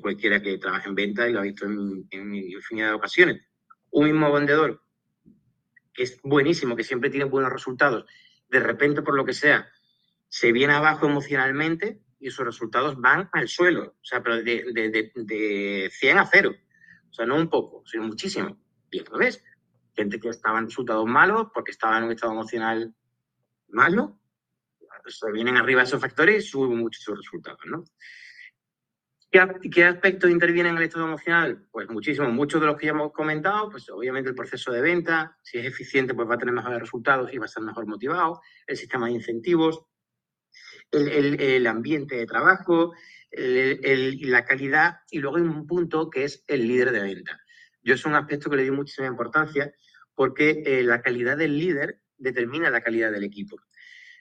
cualquiera 0.00 0.40
que 0.40 0.58
trabaje 0.58 0.88
en 0.88 0.94
venta 0.94 1.28
y 1.28 1.32
lo 1.32 1.40
ha 1.40 1.44
visto 1.44 1.66
en, 1.66 2.06
en 2.10 2.34
infinidad 2.34 2.88
de 2.88 2.94
ocasiones, 2.94 3.42
un 3.90 4.06
mismo 4.06 4.32
vendedor 4.32 4.82
que 5.92 6.04
es 6.04 6.20
buenísimo, 6.22 6.74
que 6.74 6.84
siempre 6.84 7.10
tiene 7.10 7.26
buenos 7.26 7.52
resultados, 7.52 8.06
de 8.48 8.60
repente, 8.60 9.02
por 9.02 9.14
lo 9.14 9.24
que 9.24 9.32
sea, 9.32 9.68
se 10.28 10.52
viene 10.52 10.74
abajo 10.74 11.06
emocionalmente 11.06 12.00
y 12.22 12.30
sus 12.30 12.44
resultados 12.44 12.98
van 13.00 13.28
al 13.32 13.48
suelo, 13.48 13.96
o 14.00 14.04
sea, 14.04 14.22
pero 14.22 14.36
de, 14.36 14.64
de, 14.72 15.90
100 15.92 16.18
a 16.18 16.26
0. 16.26 16.54
O 17.10 17.12
sea, 17.12 17.26
no 17.26 17.36
un 17.36 17.48
poco, 17.48 17.82
sino 17.84 18.04
muchísimo. 18.04 18.58
Y 18.90 19.00
al 19.00 19.06
revés, 19.06 19.42
gente 19.94 20.18
que 20.20 20.28
estaba 20.28 20.58
en 20.58 20.66
resultados 20.66 21.04
malos 21.06 21.48
porque 21.52 21.72
estaba 21.72 21.98
en 21.98 22.04
un 22.04 22.12
estado 22.12 22.32
emocional 22.32 22.94
malo, 23.68 24.18
se 25.06 25.32
vienen 25.32 25.56
arriba 25.56 25.82
esos 25.82 26.00
factores 26.00 26.44
y 26.44 26.48
suben 26.48 26.78
mucho 26.78 27.00
sus 27.00 27.18
resultados, 27.18 27.60
¿no? 27.66 27.84
¿Qué, 29.30 29.84
aspectos 29.84 30.30
intervienen 30.30 30.72
en 30.72 30.76
el 30.78 30.84
estado 30.84 31.06
emocional? 31.06 31.66
Pues 31.70 31.88
muchísimo, 31.88 32.28
muchos 32.28 32.60
de 32.60 32.66
los 32.66 32.76
que 32.76 32.86
ya 32.86 32.92
hemos 32.92 33.12
comentado, 33.12 33.70
pues 33.70 33.88
obviamente 33.88 34.28
el 34.28 34.36
proceso 34.36 34.70
de 34.70 34.82
venta, 34.82 35.38
si 35.42 35.56
es 35.56 35.64
eficiente, 35.64 36.12
pues 36.12 36.28
va 36.28 36.34
a 36.34 36.38
tener 36.38 36.54
mejores 36.54 36.80
resultados 36.80 37.32
y 37.32 37.38
va 37.38 37.46
a 37.46 37.48
ser 37.48 37.62
mejor 37.62 37.86
motivado, 37.86 38.42
el 38.66 38.76
sistema 38.76 39.06
de 39.06 39.12
incentivos, 39.12 39.86
el, 40.92 41.66
ambiente 41.66 42.16
de 42.16 42.26
trabajo, 42.26 42.92
la 43.32 44.44
calidad 44.44 44.96
y 45.10 45.18
luego 45.18 45.38
hay 45.38 45.42
un 45.42 45.66
punto 45.66 46.10
que 46.10 46.24
es 46.24 46.44
el 46.46 46.68
líder 46.68 46.92
de 46.92 47.00
venta. 47.00 47.40
Yo 47.82 47.94
es 47.94 48.04
un 48.04 48.14
aspecto 48.14 48.48
que 48.48 48.56
le 48.56 48.66
doy 48.66 48.76
muchísima 48.76 49.08
importancia 49.08 49.72
porque 50.14 50.62
eh, 50.64 50.82
la 50.82 51.00
calidad 51.00 51.36
del 51.36 51.58
líder 51.58 52.00
determina 52.16 52.70
la 52.70 52.82
calidad 52.82 53.10
del 53.10 53.24
equipo. 53.24 53.56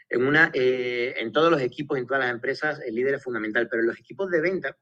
En, 0.09 0.25
una, 0.25 0.51
eh, 0.53 1.13
en 1.17 1.31
todos 1.31 1.51
los 1.51 1.61
equipos, 1.61 1.97
en 1.97 2.07
todas 2.07 2.23
las 2.23 2.31
empresas, 2.31 2.81
el 2.85 2.95
líder 2.95 3.15
es 3.15 3.23
fundamental, 3.23 3.67
pero 3.69 3.81
en 3.81 3.87
los 3.87 3.99
equipos 3.99 4.29
de 4.31 4.41
venta, 4.41 4.77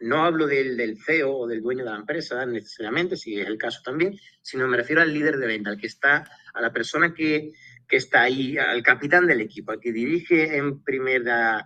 no 0.00 0.24
hablo 0.24 0.46
del, 0.46 0.76
del 0.76 0.98
CEO 0.98 1.36
o 1.36 1.46
del 1.46 1.62
dueño 1.62 1.84
de 1.84 1.90
la 1.90 1.96
empresa 1.96 2.44
necesariamente, 2.46 3.16
si 3.16 3.40
es 3.40 3.46
el 3.46 3.58
caso 3.58 3.80
también, 3.84 4.18
sino 4.42 4.66
me 4.66 4.76
refiero 4.76 5.02
al 5.02 5.12
líder 5.12 5.38
de 5.38 5.46
venta, 5.46 5.70
al 5.70 5.78
que 5.78 5.86
está, 5.86 6.28
a 6.52 6.60
la 6.60 6.72
persona 6.72 7.14
que, 7.14 7.52
que 7.88 7.96
está 7.96 8.22
ahí, 8.22 8.56
al 8.58 8.82
capitán 8.82 9.26
del 9.26 9.40
equipo, 9.40 9.72
al 9.72 9.80
que 9.80 9.92
dirige 9.92 10.56
en 10.56 10.82
primera, 10.82 11.64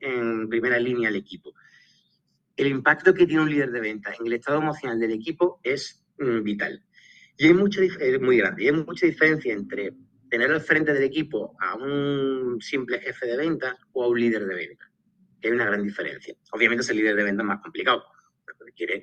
en 0.00 0.48
primera 0.48 0.78
línea 0.78 1.08
el 1.08 1.16
equipo. 1.16 1.54
El 2.56 2.66
impacto 2.66 3.14
que 3.14 3.26
tiene 3.26 3.42
un 3.42 3.50
líder 3.50 3.70
de 3.70 3.80
venta 3.80 4.12
en 4.18 4.26
el 4.26 4.34
estado 4.34 4.58
emocional 4.58 4.98
del 4.98 5.12
equipo 5.12 5.60
es 5.62 6.04
mm, 6.18 6.42
vital. 6.42 6.84
Y 7.36 7.46
hay 7.46 7.54
mucho, 7.54 7.80
es 7.80 8.20
muy 8.20 8.36
grande, 8.36 8.66
hay 8.66 8.72
mucha 8.72 9.06
diferencia 9.06 9.52
entre 9.52 9.94
tener 10.28 10.50
al 10.52 10.60
frente 10.60 10.92
del 10.92 11.02
equipo 11.02 11.56
a 11.58 11.74
un 11.74 12.58
simple 12.60 13.00
jefe 13.00 13.26
de 13.26 13.36
venta 13.36 13.76
o 13.92 14.04
a 14.04 14.08
un 14.08 14.20
líder 14.20 14.46
de 14.46 14.54
venta. 14.54 14.90
Hay 15.42 15.50
una 15.50 15.64
gran 15.64 15.82
diferencia. 15.82 16.34
Obviamente 16.52 16.82
ese 16.82 16.94
líder 16.94 17.16
de 17.16 17.24
venta 17.24 17.42
es 17.42 17.46
más 17.46 17.60
complicado, 17.60 18.04
porque 18.44 18.64
requiere 18.64 19.02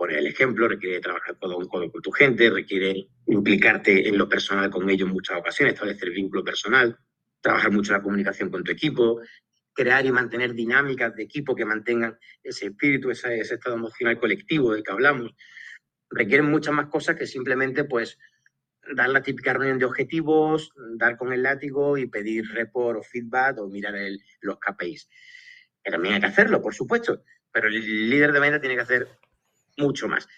poner 0.00 0.16
el 0.16 0.28
ejemplo, 0.28 0.66
requiere 0.66 0.98
trabajar 0.98 1.36
todo 1.38 1.58
un 1.58 1.68
codo 1.68 1.92
con 1.92 2.00
tu 2.00 2.10
gente, 2.10 2.48
requiere 2.48 3.06
implicarte 3.26 4.08
en 4.08 4.16
lo 4.16 4.30
personal 4.30 4.70
con 4.70 4.88
ellos 4.88 5.06
en 5.06 5.12
muchas 5.12 5.36
ocasiones, 5.36 5.74
establecer 5.74 6.08
vínculo 6.08 6.42
personal, 6.42 6.98
trabajar 7.42 7.70
mucho 7.70 7.92
la 7.92 8.00
comunicación 8.00 8.48
con 8.48 8.64
tu 8.64 8.72
equipo, 8.72 9.20
crear 9.74 10.06
y 10.06 10.10
mantener 10.10 10.54
dinámicas 10.54 11.14
de 11.14 11.24
equipo 11.24 11.54
que 11.54 11.66
mantengan 11.66 12.18
ese 12.42 12.68
espíritu, 12.68 13.10
ese, 13.10 13.40
ese 13.40 13.56
estado 13.56 13.76
emocional 13.76 14.18
colectivo 14.18 14.72
del 14.72 14.82
que 14.82 14.90
hablamos. 14.90 15.34
Requieren 16.08 16.50
muchas 16.50 16.72
más 16.72 16.86
cosas 16.86 17.16
que 17.16 17.26
simplemente 17.26 17.84
pues 17.84 18.16
dar 18.94 19.10
la 19.10 19.22
típica 19.22 19.52
reunión 19.52 19.78
de 19.78 19.84
objetivos, 19.84 20.72
dar 20.96 21.18
con 21.18 21.34
el 21.34 21.42
látigo 21.42 21.98
y 21.98 22.06
pedir 22.06 22.46
report 22.54 23.00
o 23.00 23.02
feedback 23.02 23.58
o 23.58 23.68
mirar 23.68 23.96
el, 23.96 24.18
los 24.40 24.58
KPIs. 24.60 25.10
Que 25.84 25.90
también 25.90 26.14
hay 26.14 26.20
que 26.20 26.26
hacerlo, 26.28 26.62
por 26.62 26.74
supuesto, 26.74 27.22
pero 27.52 27.68
el 27.68 28.08
líder 28.08 28.32
de 28.32 28.40
venta 28.40 28.60
tiene 28.62 28.76
que 28.76 28.80
hacer 28.80 29.20
mucho 29.80 30.08
más. 30.08 30.28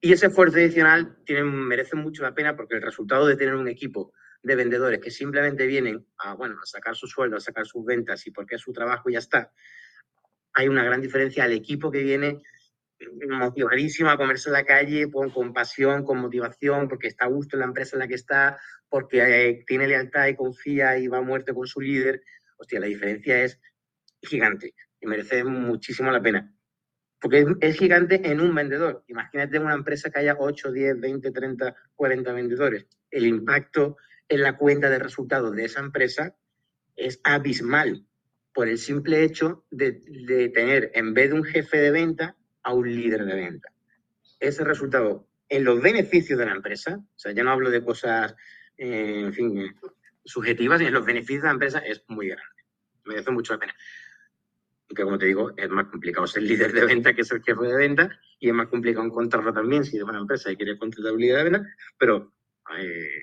Y 0.00 0.12
ese 0.12 0.26
esfuerzo 0.26 0.56
adicional 0.56 1.18
tiene, 1.24 1.44
merece 1.44 1.94
mucho 1.96 2.22
la 2.22 2.34
pena 2.34 2.56
porque 2.56 2.74
el 2.74 2.82
resultado 2.82 3.26
de 3.26 3.36
tener 3.36 3.54
un 3.54 3.68
equipo 3.68 4.12
de 4.42 4.56
vendedores 4.56 5.00
que 5.00 5.10
simplemente 5.10 5.66
vienen 5.66 6.04
a, 6.18 6.34
bueno, 6.34 6.56
a 6.60 6.66
sacar 6.66 6.96
su 6.96 7.06
sueldo, 7.06 7.36
a 7.36 7.40
sacar 7.40 7.66
sus 7.66 7.84
ventas 7.84 8.26
y 8.26 8.32
porque 8.32 8.56
es 8.56 8.60
su 8.60 8.72
trabajo 8.72 9.08
y 9.08 9.12
ya 9.12 9.20
está, 9.20 9.52
hay 10.54 10.68
una 10.68 10.84
gran 10.84 11.00
diferencia 11.00 11.44
al 11.44 11.52
equipo 11.52 11.90
que 11.90 12.02
viene 12.02 12.42
motivadísimo 13.28 14.10
a 14.10 14.16
comerse 14.16 14.50
la 14.50 14.64
calle 14.64 15.10
con, 15.10 15.30
con, 15.30 15.52
pasión, 15.52 16.04
con 16.04 16.18
motivación, 16.18 16.88
porque 16.88 17.08
está 17.08 17.24
a 17.24 17.28
gusto 17.28 17.56
en 17.56 17.60
la 17.60 17.66
empresa 17.66 17.96
en 17.96 18.00
la 18.00 18.08
que 18.08 18.14
está, 18.14 18.60
porque 18.88 19.22
eh, 19.22 19.64
tiene 19.66 19.88
lealtad 19.88 20.28
y 20.28 20.36
confía 20.36 20.98
y 20.98 21.08
va 21.08 21.18
a 21.18 21.22
muerte 21.22 21.54
con 21.54 21.66
su 21.66 21.80
líder. 21.80 22.22
Hostia, 22.58 22.80
la 22.80 22.86
diferencia 22.86 23.42
es 23.42 23.60
gigante 24.20 24.74
y 25.00 25.06
merece 25.06 25.42
muchísimo 25.42 26.10
la 26.10 26.22
pena. 26.22 26.54
Porque 27.22 27.46
es, 27.60 27.78
gigante 27.78 28.20
en 28.30 28.40
un 28.40 28.54
vendedor. 28.54 29.04
Imagínate 29.06 29.58
una 29.58 29.74
empresa 29.74 30.10
que 30.10 30.18
haya 30.18 30.36
8, 30.38 30.72
10, 30.72 31.00
20, 31.00 31.30
30, 31.30 31.76
40 31.94 32.32
vendedores. 32.32 32.86
El 33.10 33.26
impacto 33.26 33.96
en 34.28 34.42
la 34.42 34.58
cuenta 34.58 34.90
de 34.90 34.98
resultados 34.98 35.54
de 35.54 35.64
esa 35.64 35.80
empresa 35.80 36.36
es 36.96 37.20
abismal 37.22 38.04
por 38.52 38.68
el 38.68 38.76
simple 38.76 39.22
hecho 39.22 39.64
de, 39.70 40.00
de 40.26 40.48
tener, 40.48 40.90
en 40.94 41.14
vez 41.14 41.30
de 41.30 41.36
un 41.36 41.44
jefe 41.44 41.78
de 41.78 41.90
venta, 41.92 42.36
a 42.62 42.74
un 42.74 42.92
líder 42.92 43.24
de 43.24 43.34
venta. 43.34 43.72
Ese 44.40 44.64
resultado 44.64 45.28
en 45.48 45.64
los 45.64 45.80
beneficios 45.82 46.38
de 46.38 46.46
la 46.46 46.52
empresa, 46.52 46.96
o 46.96 47.18
sea, 47.18 47.32
ya 47.32 47.44
no 47.44 47.50
hablo 47.50 47.70
de 47.70 47.84
cosas, 47.84 48.34
eh, 48.76 49.20
en 49.20 49.32
fin, 49.32 49.76
subjetivas, 50.24 50.80
y 50.80 50.86
en 50.86 50.94
los 50.94 51.04
beneficios 51.04 51.42
de 51.42 51.48
la 51.48 51.52
empresa 51.52 51.78
es 51.80 52.02
muy 52.08 52.28
grande. 52.28 52.62
Merece 53.04 53.30
mucho 53.30 53.52
la 53.52 53.58
pena. 53.58 53.74
Que 54.94 55.04
como 55.04 55.18
te 55.18 55.26
digo, 55.26 55.52
es 55.56 55.68
más 55.70 55.86
complicado 55.86 56.26
ser 56.26 56.42
líder 56.42 56.72
de 56.72 56.84
venta 56.84 57.14
que 57.14 57.24
ser 57.24 57.42
jefe 57.42 57.62
de 57.62 57.76
venta, 57.76 58.10
y 58.38 58.48
es 58.48 58.54
más 58.54 58.68
complicado 58.68 59.06
encontrarlo 59.06 59.52
también 59.52 59.84
si 59.84 59.96
de 59.96 60.04
una 60.04 60.18
empresa 60.18 60.50
y 60.50 60.56
quiere 60.56 60.78
contratar 60.78 61.12
un 61.12 61.20
líder 61.20 61.36
de 61.38 61.50
venta, 61.50 61.68
pero 61.98 62.32
eh, 62.78 63.22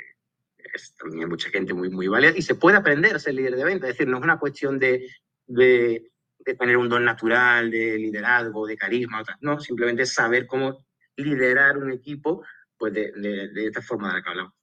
también 0.98 1.24
hay 1.24 1.30
mucha 1.30 1.50
gente 1.50 1.74
muy, 1.74 1.90
muy 1.90 2.08
válida 2.08 2.34
y 2.36 2.42
se 2.42 2.56
puede 2.56 2.78
aprender 2.78 3.16
a 3.16 3.20
ser 3.20 3.36
líder 3.36 3.56
de 3.56 3.64
venta. 3.64 3.88
Es 3.88 3.94
decir, 3.94 4.08
no 4.08 4.18
es 4.18 4.24
una 4.24 4.40
cuestión 4.40 4.80
de, 4.80 5.08
de 5.48 6.12
tener 6.56 6.78
un 6.78 6.90
don 6.90 7.06
natural, 7.06 7.70
de 7.70 7.98
liderazgo, 7.98 8.66
de 8.66 8.78
carisma, 8.78 9.24
no, 9.42 9.60
simplemente 9.60 10.06
saber 10.06 10.48
cómo 10.48 10.86
liderar 11.16 11.78
un 11.78 11.92
equipo 11.92 12.44
pues 12.78 12.94
de, 12.94 13.52
esta 13.56 13.82
forma 13.82 14.08
de 14.08 14.14
la 14.16 14.24
que. 14.24 14.54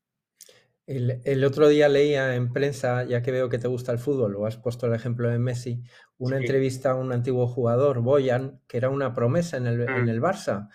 El, 0.87 1.21
el, 1.25 1.45
otro 1.45 1.69
día 1.69 1.89
leía 1.89 2.37
en 2.37 2.53
prensa, 2.53 3.05
ya 3.05 3.21
que 3.21 3.33
veo 3.33 3.49
que 3.49 3.59
te 3.59 3.67
gusta 3.67 3.91
el 3.91 3.99
fútbol, 3.99 4.37
o 4.37 4.47
has 4.47 4.57
puesto 4.57 4.87
el 4.87 4.95
ejemplo 4.95 5.29
de 5.29 5.39
Messi, 5.39 5.83
una 6.17 6.37
sí. 6.37 6.45
entrevista 6.45 6.93
a 6.93 6.95
un 6.95 7.13
antiguo 7.13 7.49
jugador, 7.49 8.01
Boyan, 8.01 8.61
que 8.69 8.77
era 8.77 8.89
una 8.89 9.13
promesa 9.13 9.57
en 9.57 9.67
el, 9.67 9.79
mm. 9.79 9.89
en 9.89 10.09
el 10.09 10.21
Barça 10.21 10.69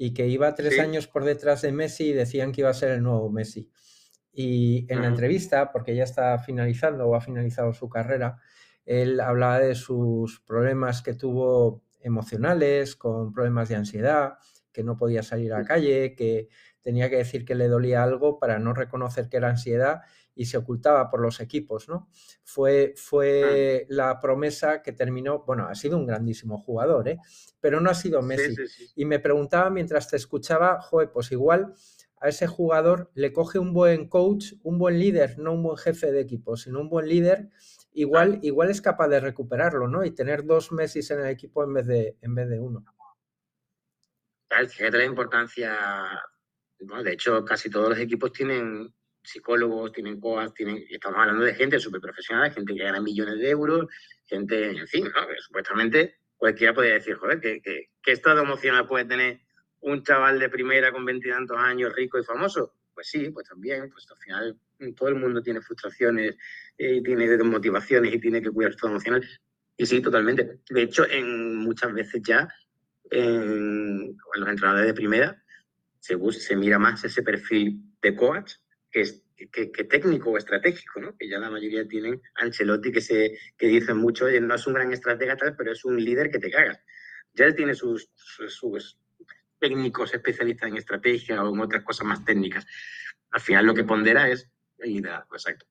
y 0.00 0.14
que 0.14 0.28
iba 0.28 0.54
tres 0.54 0.74
sí. 0.74 0.80
años 0.80 1.08
por 1.08 1.24
detrás 1.24 1.62
de 1.62 1.72
Messi 1.72 2.10
y 2.10 2.12
decían 2.12 2.52
que 2.52 2.62
iba 2.62 2.70
a 2.70 2.74
ser 2.74 2.92
el 2.92 3.02
nuevo 3.02 3.30
Messi. 3.30 3.68
Y 4.32 4.86
en 4.90 5.00
mm. 5.00 5.02
la 5.02 5.08
entrevista, 5.08 5.72
porque 5.72 5.94
ya 5.94 6.04
está 6.04 6.38
finalizando 6.38 7.06
o 7.06 7.16
ha 7.16 7.20
finalizado 7.20 7.72
su 7.72 7.88
carrera, 7.88 8.38
él 8.86 9.20
hablaba 9.20 9.58
de 9.58 9.74
sus 9.74 10.40
problemas 10.40 11.02
que 11.02 11.14
tuvo 11.14 11.82
emocionales, 12.00 12.96
con 12.96 13.32
problemas 13.32 13.68
de 13.68 13.74
ansiedad, 13.74 14.34
que 14.78 14.84
no 14.84 14.96
podía 14.96 15.24
salir 15.24 15.52
a 15.52 15.58
la 15.58 15.64
calle, 15.64 16.14
que 16.14 16.50
tenía 16.82 17.10
que 17.10 17.16
decir 17.16 17.44
que 17.44 17.56
le 17.56 17.66
dolía 17.66 18.04
algo 18.04 18.38
para 18.38 18.60
no 18.60 18.74
reconocer 18.74 19.28
que 19.28 19.38
era 19.38 19.50
ansiedad 19.50 20.02
y 20.36 20.44
se 20.44 20.56
ocultaba 20.56 21.10
por 21.10 21.20
los 21.20 21.40
equipos, 21.40 21.88
¿no? 21.88 22.08
Fue, 22.44 22.94
fue 22.94 23.86
la 23.88 24.20
promesa 24.20 24.80
que 24.80 24.92
terminó, 24.92 25.42
bueno, 25.44 25.66
ha 25.66 25.74
sido 25.74 25.98
un 25.98 26.06
grandísimo 26.06 26.58
jugador, 26.58 27.08
¿eh? 27.08 27.18
Pero 27.58 27.80
no 27.80 27.90
ha 27.90 27.94
sido 27.94 28.22
Messi. 28.22 28.54
Sí, 28.54 28.68
sí, 28.68 28.86
sí. 28.86 28.92
Y 28.94 29.04
me 29.04 29.18
preguntaba 29.18 29.68
mientras 29.68 30.08
te 30.08 30.16
escuchaba, 30.16 30.80
joder, 30.80 31.10
pues 31.10 31.32
igual 31.32 31.74
a 32.20 32.28
ese 32.28 32.46
jugador 32.46 33.10
le 33.14 33.32
coge 33.32 33.58
un 33.58 33.72
buen 33.72 34.08
coach, 34.08 34.52
un 34.62 34.78
buen 34.78 35.00
líder, 35.00 35.40
no 35.40 35.54
un 35.54 35.64
buen 35.64 35.76
jefe 35.76 36.12
de 36.12 36.20
equipo, 36.20 36.56
sino 36.56 36.80
un 36.80 36.88
buen 36.88 37.08
líder 37.08 37.48
igual, 37.94 38.38
igual 38.42 38.70
es 38.70 38.80
capaz 38.80 39.08
de 39.08 39.18
recuperarlo, 39.18 39.88
¿no? 39.88 40.04
Y 40.04 40.12
tener 40.12 40.44
dos 40.44 40.70
Messi 40.70 41.00
en 41.12 41.18
el 41.18 41.26
equipo 41.26 41.64
en 41.64 41.74
vez 41.74 41.86
de, 41.88 42.16
en 42.22 42.36
vez 42.36 42.48
de 42.48 42.60
uno. 42.60 42.84
Fíjate 44.48 44.98
la 44.98 45.04
importancia, 45.04 46.22
¿no? 46.80 47.02
de 47.02 47.12
hecho, 47.12 47.44
casi 47.44 47.70
todos 47.70 47.90
los 47.90 47.98
equipos 47.98 48.32
tienen 48.32 48.92
psicólogos, 49.22 49.92
tienen 49.92 50.18
coas, 50.18 50.54
tienen, 50.54 50.84
estamos 50.88 51.18
hablando 51.18 51.44
de 51.44 51.54
gente 51.54 51.78
súper 51.78 52.00
profesional, 52.00 52.50
gente 52.50 52.74
que 52.74 52.82
gana 52.82 53.00
millones 53.00 53.38
de 53.38 53.50
euros, 53.50 53.86
gente, 54.24 54.70
en 54.70 54.86
fin, 54.86 55.04
¿no? 55.04 55.28
que 55.28 55.38
supuestamente 55.38 56.20
cualquiera 56.36 56.72
podría 56.72 56.94
decir, 56.94 57.16
joder, 57.16 57.40
¿qué, 57.40 57.60
qué, 57.62 57.90
qué 58.02 58.12
estado 58.12 58.42
emocional 58.42 58.86
puede 58.86 59.04
tener 59.04 59.40
un 59.80 60.02
chaval 60.02 60.38
de 60.38 60.48
primera 60.48 60.92
con 60.92 61.04
veintitantos 61.04 61.58
años, 61.58 61.92
rico 61.94 62.18
y 62.18 62.24
famoso? 62.24 62.74
Pues 62.94 63.08
sí, 63.08 63.30
pues 63.30 63.48
también, 63.48 63.90
pues 63.90 64.06
al 64.10 64.16
final 64.18 64.60
todo 64.96 65.08
el 65.10 65.16
mundo 65.16 65.42
tiene 65.42 65.60
frustraciones, 65.60 66.36
eh, 66.76 67.02
tiene 67.02 67.28
desmotivaciones 67.28 68.14
y 68.14 68.20
tiene 68.20 68.42
que 68.42 68.50
cuidar 68.50 68.74
su 68.74 68.86
emocional. 68.86 69.24
Y 69.76 69.86
sí, 69.86 70.00
totalmente. 70.00 70.60
De 70.68 70.82
hecho, 70.82 71.06
en, 71.08 71.56
muchas 71.56 71.92
veces 71.92 72.22
ya 72.22 72.48
en, 73.10 74.16
en 74.34 74.40
los 74.40 74.48
entrenadores 74.48 74.86
de 74.86 74.94
primera 74.94 75.42
se, 76.00 76.16
se, 76.32 76.56
mira 76.56 76.78
más 76.78 77.04
ese 77.04 77.22
perfil 77.22 77.82
de 78.00 78.14
coach 78.14 78.54
que, 78.90 79.04
que, 79.52 79.70
que, 79.70 79.84
técnico 79.84 80.30
o 80.30 80.38
estratégico, 80.38 81.00
¿no? 81.00 81.16
que 81.16 81.28
ya 81.28 81.38
la 81.38 81.50
mayoría 81.50 81.86
tienen 81.86 82.20
Ancelotti 82.36 82.92
que, 82.92 83.00
se, 83.00 83.38
que 83.56 83.66
dicen 83.66 83.98
mucho, 83.98 84.26
oye, 84.26 84.40
no 84.40 84.54
es 84.54 84.66
un 84.66 84.74
gran 84.74 84.92
estratega 84.92 85.36
tal, 85.36 85.56
pero 85.56 85.72
es 85.72 85.84
un 85.84 86.02
líder 86.02 86.30
que 86.30 86.38
te 86.38 86.50
cagas. 86.50 86.80
Ya 87.34 87.44
él 87.44 87.54
tiene 87.54 87.74
sus, 87.74 88.10
sus, 88.14 88.54
sus 88.54 88.98
técnicos 89.58 90.14
especialistas 90.14 90.68
en 90.68 90.76
estrategia 90.76 91.42
o 91.42 91.54
en 91.54 91.60
otras 91.60 91.84
cosas 91.84 92.06
más 92.06 92.24
técnicas. 92.24 92.66
Al 93.30 93.40
final 93.40 93.66
lo 93.66 93.74
que 93.74 93.84
pondera 93.84 94.28
es 94.28 94.50
liderazgo, 94.78 95.34
exacto. 95.34 95.66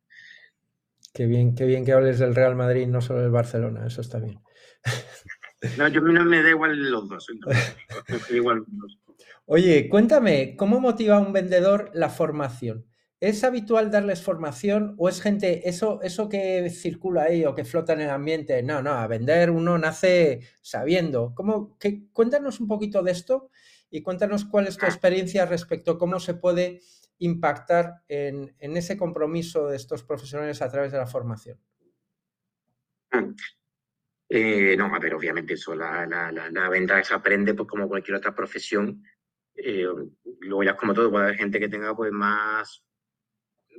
Qué 1.13 1.25
bien, 1.25 1.55
qué 1.55 1.65
bien 1.65 1.83
que 1.83 1.93
hables 1.93 2.19
del 2.19 2.35
Real 2.35 2.55
Madrid, 2.55 2.87
no 2.87 3.01
solo 3.01 3.21
del 3.21 3.31
Barcelona, 3.31 3.87
eso 3.87 4.01
está 4.01 4.19
bien. 4.19 4.39
No, 5.77 5.87
yo 5.87 6.01
no 6.01 6.23
me 6.25 6.43
da 6.43 6.49
igual 6.49 6.91
los 6.91 7.09
dos. 7.09 7.27
igual 8.29 8.57
los 8.57 8.67
dos. 8.69 8.99
Oye, 9.45 9.87
cuéntame, 9.89 10.55
¿cómo 10.57 10.79
motiva 10.79 11.15
a 11.15 11.19
un 11.19 11.33
vendedor 11.33 11.89
la 11.93 12.09
formación? 12.09 12.85
¿Es 13.19 13.43
habitual 13.43 13.89
darles 13.89 14.21
formación 14.21 14.93
o 14.97 15.09
es 15.09 15.21
gente, 15.21 15.67
eso, 15.67 16.01
eso 16.03 16.29
que 16.29 16.69
circula 16.69 17.23
ahí 17.23 17.45
o 17.45 17.55
que 17.55 17.65
flota 17.65 17.93
en 17.93 18.01
el 18.01 18.11
ambiente? 18.11 18.61
No, 18.61 18.83
no, 18.83 18.91
a 18.91 19.07
vender 19.07 19.49
uno 19.49 19.77
nace 19.77 20.41
sabiendo. 20.61 21.33
¿Cómo, 21.33 21.77
cuéntanos 22.13 22.59
un 22.59 22.67
poquito 22.67 23.01
de 23.01 23.11
esto 23.11 23.49
y 23.89 24.01
cuéntanos 24.01 24.45
cuál 24.45 24.67
es 24.67 24.77
tu 24.77 24.85
experiencia 24.85 25.47
respecto 25.47 25.91
a 25.91 25.97
cómo 25.97 26.19
se 26.19 26.35
puede 26.35 26.81
impactar 27.17 28.03
en, 28.07 28.53
en 28.59 28.77
ese 28.77 28.97
compromiso 28.97 29.67
de 29.67 29.77
estos 29.77 30.03
profesionales 30.03 30.61
a 30.61 30.69
través 30.69 30.91
de 30.91 30.99
la 30.99 31.07
formación. 31.07 31.57
Eh, 34.29 34.75
no, 34.77 34.93
a 34.93 34.99
ver, 34.99 35.13
obviamente 35.13 35.53
eso, 35.53 35.73
la, 35.73 36.05
la, 36.05 36.31
la, 36.31 36.49
la, 36.49 36.69
venta 36.69 37.01
se 37.03 37.13
aprende 37.13 37.53
pues, 37.53 37.67
como 37.69 37.87
cualquier 37.87 38.17
otra 38.17 38.35
profesión. 38.35 39.03
Eh, 39.55 39.87
luego 40.41 40.63
ya 40.63 40.75
como 40.75 40.93
todo, 40.93 41.09
puede 41.09 41.25
haber 41.25 41.37
gente 41.37 41.59
que 41.59 41.69
tenga 41.69 41.95
pues 41.95 42.11
más 42.11 42.83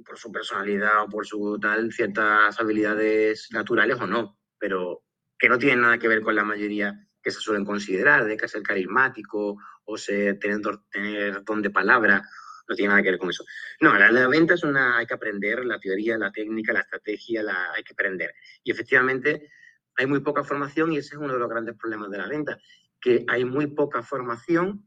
por 0.05 0.19
su 0.19 0.33
personalidad 0.33 1.03
o 1.03 1.09
por 1.09 1.27
su 1.27 1.59
tal, 1.61 1.93
ciertas 1.93 2.59
habilidades 2.59 3.49
naturales 3.53 4.01
o 4.01 4.07
no, 4.07 4.39
pero 4.59 5.05
que 5.39 5.49
no 5.49 5.59
tienen 5.59 5.83
nada 5.83 5.99
que 5.99 6.09
ver 6.09 6.23
con 6.23 6.35
la 6.35 6.45
mayoría 6.45 6.95
que 7.23 7.31
se 7.31 7.41
suelen 7.41 7.65
considerar, 7.65 8.25
de 8.25 8.37
que 8.37 8.49
ser 8.49 8.63
carismático 8.63 9.57
o 9.85 9.99
ser, 9.99 10.39
tener, 10.39 10.61
tener 10.91 11.45
don 11.45 11.63
de 11.63 11.71
palabra, 11.71 12.23
no 12.69 12.75
tiene 12.75 12.91
nada 12.91 13.03
que 13.03 13.11
ver 13.11 13.19
con 13.19 13.31
eso. 13.31 13.45
No, 13.81 13.97
la, 13.99 14.11
la, 14.11 14.29
venta 14.29 14.55
es 14.55 14.63
una, 14.63 14.99
hay 14.99 15.07
que 15.07 15.15
aprender 15.15 15.65
la 15.65 15.79
teoría, 15.79 16.19
la 16.19 16.31
técnica, 16.31 16.73
la 16.73 16.81
estrategia, 16.81 17.43
la, 17.43 17.73
hay 17.73 17.83
que 17.83 17.93
aprender. 17.93 18.35
Y 18.63 18.71
efectivamente 18.71 19.51
hay 19.99 20.07
muy 20.07 20.21
poca 20.21 20.45
formación 20.45 20.93
y 20.93 20.99
ese 20.99 21.17
es 21.17 21.21
uno 21.21 21.35
de 21.35 21.41
los 21.41 21.51
grandes 21.51 21.77
problemas 21.77 22.11
de 22.11 22.19
la 22.19 22.29
venta, 22.29 22.59
que 23.01 23.25
hay 23.29 23.45
muy 23.45 23.67
poca 23.67 24.03
formación, 24.03 24.87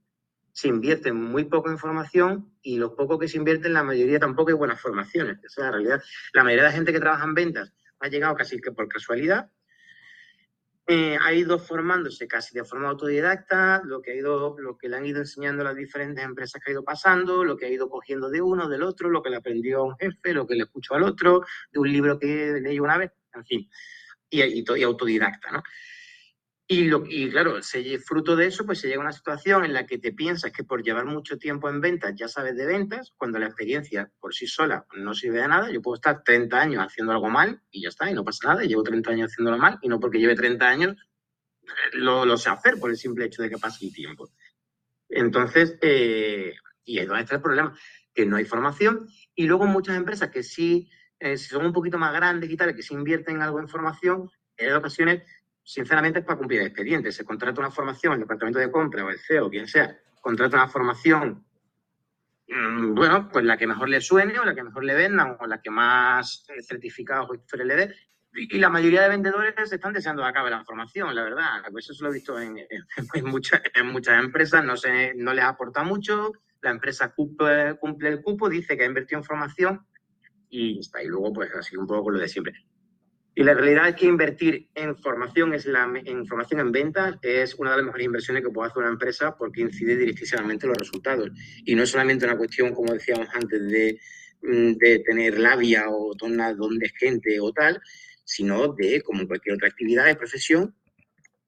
se 0.53 0.69
invierte 0.69 1.11
muy 1.11 1.45
poca 1.45 1.71
información 1.71 2.53
y 2.61 2.77
lo 2.77 2.95
poco 2.95 3.19
que 3.19 3.27
se 3.27 3.37
invierte 3.37 3.67
en 3.67 3.73
la 3.73 3.83
mayoría 3.83 4.19
tampoco 4.19 4.49
hay 4.49 4.55
buenas 4.55 4.81
formaciones. 4.81 5.37
Esa 5.43 5.61
es 5.61 5.65
la 5.65 5.71
realidad. 5.71 6.01
La 6.33 6.43
mayoría 6.43 6.63
de 6.63 6.69
la 6.69 6.75
gente 6.75 6.93
que 6.93 6.99
trabaja 6.99 7.25
en 7.25 7.33
ventas 7.33 7.73
ha 7.99 8.07
llegado 8.07 8.35
casi 8.35 8.59
que 8.59 8.71
por 8.71 8.87
casualidad 8.87 9.49
eh, 10.87 11.17
ha 11.21 11.33
ido 11.33 11.59
formándose 11.59 12.27
casi 12.27 12.53
de 12.53 12.65
forma 12.65 12.89
autodidacta, 12.89 13.81
lo 13.83 14.01
que, 14.01 14.11
ha 14.11 14.15
ido, 14.15 14.57
lo 14.59 14.77
que 14.77 14.89
le 14.89 14.97
han 14.97 15.05
ido 15.05 15.19
enseñando 15.19 15.63
las 15.63 15.75
diferentes 15.75 16.23
empresas 16.23 16.61
que 16.61 16.71
ha 16.71 16.73
ido 16.73 16.83
pasando, 16.83 17.43
lo 17.43 17.55
que 17.55 17.65
ha 17.65 17.69
ido 17.69 17.89
cogiendo 17.89 18.29
de 18.29 18.41
uno, 18.41 18.67
del 18.67 18.83
otro, 18.83 19.09
lo 19.09 19.21
que 19.21 19.29
le 19.29 19.37
aprendió 19.37 19.79
a 19.79 19.83
un 19.83 19.97
jefe, 19.97 20.33
lo 20.33 20.47
que 20.47 20.55
le 20.55 20.63
escuchó 20.63 20.95
al 20.95 21.03
otro, 21.03 21.45
de 21.71 21.79
un 21.79 21.91
libro 21.91 22.17
que 22.17 22.59
leí 22.61 22.79
una 22.79 22.97
vez, 22.97 23.11
en 23.33 23.45
fin, 23.45 23.69
y, 24.31 24.41
y, 24.41 24.65
y 24.75 24.83
autodidacta, 24.83 25.51
¿no? 25.51 25.63
Y, 26.71 26.85
lo, 26.85 27.03
y 27.05 27.29
claro, 27.29 27.61
se, 27.61 28.00
fruto 28.00 28.38
de 28.38 28.45
eso, 28.45 28.65
pues 28.65 28.79
se 28.79 28.88
llega 28.88 29.01
a 29.01 29.03
una 29.03 29.11
situación 29.11 29.65
en 29.65 29.73
la 29.73 29.85
que 29.85 29.97
te 29.97 30.13
piensas 30.13 30.53
que 30.53 30.63
por 30.63 30.81
llevar 30.81 31.03
mucho 31.03 31.38
tiempo 31.38 31.69
en 31.69 31.81
ventas 31.81 32.13
ya 32.15 32.29
sabes 32.29 32.55
de 32.55 32.65
ventas, 32.65 33.11
cuando 33.17 33.39
la 33.39 33.47
experiencia 33.47 34.09
por 34.21 34.33
sí 34.33 34.47
sola 34.47 34.85
no 34.95 35.13
sirve 35.13 35.41
de 35.41 35.50
nada. 35.50 35.69
Yo 35.69 35.81
puedo 35.81 35.95
estar 35.95 36.23
30 36.23 36.57
años 36.61 36.85
haciendo 36.85 37.11
algo 37.11 37.29
mal 37.29 37.61
y 37.71 37.81
ya 37.81 37.89
está, 37.89 38.09
y 38.09 38.13
no 38.13 38.23
pasa 38.23 38.47
nada. 38.47 38.63
Llevo 38.63 38.83
30 38.83 39.11
años 39.11 39.31
haciéndolo 39.33 39.57
mal 39.57 39.79
y 39.81 39.89
no 39.89 40.00
porque 40.00 40.17
lleve 40.19 40.33
30 40.33 40.65
años 40.65 40.95
eh, 41.63 41.97
lo, 41.97 42.25
lo 42.25 42.38
sé 42.38 42.50
hacer 42.50 42.79
por 42.79 42.89
el 42.89 42.95
simple 42.95 43.25
hecho 43.25 43.41
de 43.41 43.50
que 43.50 43.57
pase 43.57 43.85
el 43.85 43.93
tiempo. 43.93 44.31
Entonces, 45.09 45.77
eh, 45.81 46.53
y 46.85 47.00
ahí 47.00 47.05
donde 47.05 47.23
está 47.23 47.35
el 47.35 47.41
problema, 47.41 47.77
que 48.13 48.25
no 48.25 48.38
hay 48.38 48.45
formación. 48.45 49.09
Y 49.35 49.45
luego 49.45 49.65
muchas 49.65 49.97
empresas 49.97 50.29
que 50.29 50.41
sí, 50.41 50.89
eh, 51.21 51.37
son 51.37 51.67
un 51.67 51.71
poquito 51.71 51.99
más 51.99 52.11
grandes 52.13 52.49
y 52.49 52.57
tal, 52.57 52.75
que 52.75 52.81
sí 52.81 52.95
invierten 52.95 53.41
algo 53.43 53.59
en 53.59 53.67
formación, 53.67 54.27
en 54.57 54.73
ocasiones 54.73 55.21
sinceramente 55.63 56.19
es 56.19 56.25
para 56.25 56.39
cumplir 56.39 56.61
el 56.61 56.67
expediente. 56.67 57.11
Se 57.11 57.23
contrata 57.23 57.61
una 57.61 57.69
formación, 57.69 58.13
el 58.13 58.21
departamento 58.21 58.57
de 58.57 58.71
compra 58.71 59.05
o 59.05 59.09
el 59.09 59.19
CEO, 59.19 59.49
quien 59.51 59.67
sea, 59.67 59.95
contrata 60.19 60.57
una 60.57 60.67
formación, 60.67 61.45
mmm, 62.47 62.95
bueno, 62.95 63.29
pues 63.31 63.45
la 63.45 63.55
que 63.55 63.67
mejor 63.67 63.89
le 63.89 64.01
suene 64.01 64.39
o 64.39 64.45
la 64.45 64.55
que 64.55 64.63
mejor 64.63 64.83
le 64.83 64.95
vendan 64.95 65.37
o 65.39 65.45
la 65.45 65.61
que 65.61 65.69
más 65.69 66.43
eh, 66.49 66.63
certificados 66.63 67.29
o 67.29 67.35
historias 67.35 67.67
le 67.67 67.75
dé. 67.75 67.95
Y, 68.33 68.57
la 68.57 68.69
mayoría 68.69 69.03
de 69.03 69.09
vendedores 69.09 69.71
están 69.71 69.93
deseando 69.93 70.23
que 70.23 70.29
acabe 70.29 70.49
la 70.49 70.63
formación, 70.63 71.13
la 71.13 71.23
verdad. 71.23 71.61
Pues 71.69 71.87
eso 71.89 72.03
lo 72.03 72.09
he 72.09 72.13
visto 72.13 72.39
en, 72.39 72.57
en, 72.57 72.67
en, 73.13 73.25
muchas, 73.25 73.61
en 73.75 73.87
muchas 73.87 74.23
empresas, 74.23 74.65
no, 74.65 74.75
se, 74.75 75.13
no 75.13 75.33
les 75.33 75.45
aporta 75.45 75.83
mucho, 75.83 76.31
la 76.61 76.71
empresa 76.71 77.13
cumple, 77.13 77.75
cumple 77.75 78.09
el 78.09 78.23
cupo, 78.23 78.49
dice 78.49 78.75
que 78.75 78.83
ha 78.83 78.87
invertido 78.87 79.19
en 79.19 79.25
formación 79.25 79.85
y 80.51 80.79
está. 80.79 81.01
Y 81.01 81.08
luego, 81.08 81.34
pues 81.34 81.50
así 81.55 81.75
un 81.75 81.88
poco 81.88 82.03
con 82.03 82.13
lo 82.13 82.20
de 82.20 82.27
siempre. 82.27 82.53
Y 83.34 83.43
la 83.43 83.53
realidad 83.53 83.88
es 83.88 83.96
que 83.96 84.05
invertir 84.05 84.70
en 84.75 84.98
formación, 84.98 85.53
es 85.53 85.65
la, 85.65 85.89
en 86.05 86.27
formación 86.27 86.60
en 86.60 86.72
ventas 86.72 87.15
es 87.22 87.55
una 87.55 87.72
de 87.72 87.77
las 87.77 87.86
mejores 87.86 88.05
inversiones 88.05 88.43
que 88.43 88.50
puede 88.50 88.70
hacer 88.70 88.84
una 88.84 88.91
empresa 88.91 89.36
porque 89.38 89.62
incide 89.62 89.96
directísimamente 89.96 90.65
en 90.65 90.72
los 90.72 90.77
resultados. 90.77 91.31
Y 91.63 91.74
no 91.74 91.84
es 91.84 91.89
solamente 91.89 92.25
una 92.25 92.38
cuestión, 92.38 92.75
como 92.75 92.93
decíamos 92.93 93.29
antes, 93.34 93.70
de, 93.70 94.00
mm, 94.41 94.74
de 94.74 95.00
tener 95.00 95.39
labia 95.39 95.89
o 95.89 96.13
don, 96.13 96.38
don 96.58 96.77
de 96.77 96.89
gente 96.89 97.39
o 97.39 97.53
tal, 97.53 97.81
sino 98.25 98.74
de, 98.74 99.01
como 99.01 99.25
cualquier 99.25 99.55
otra 99.55 99.70
actividad 99.70 100.05
de 100.05 100.16
profesión, 100.16 100.75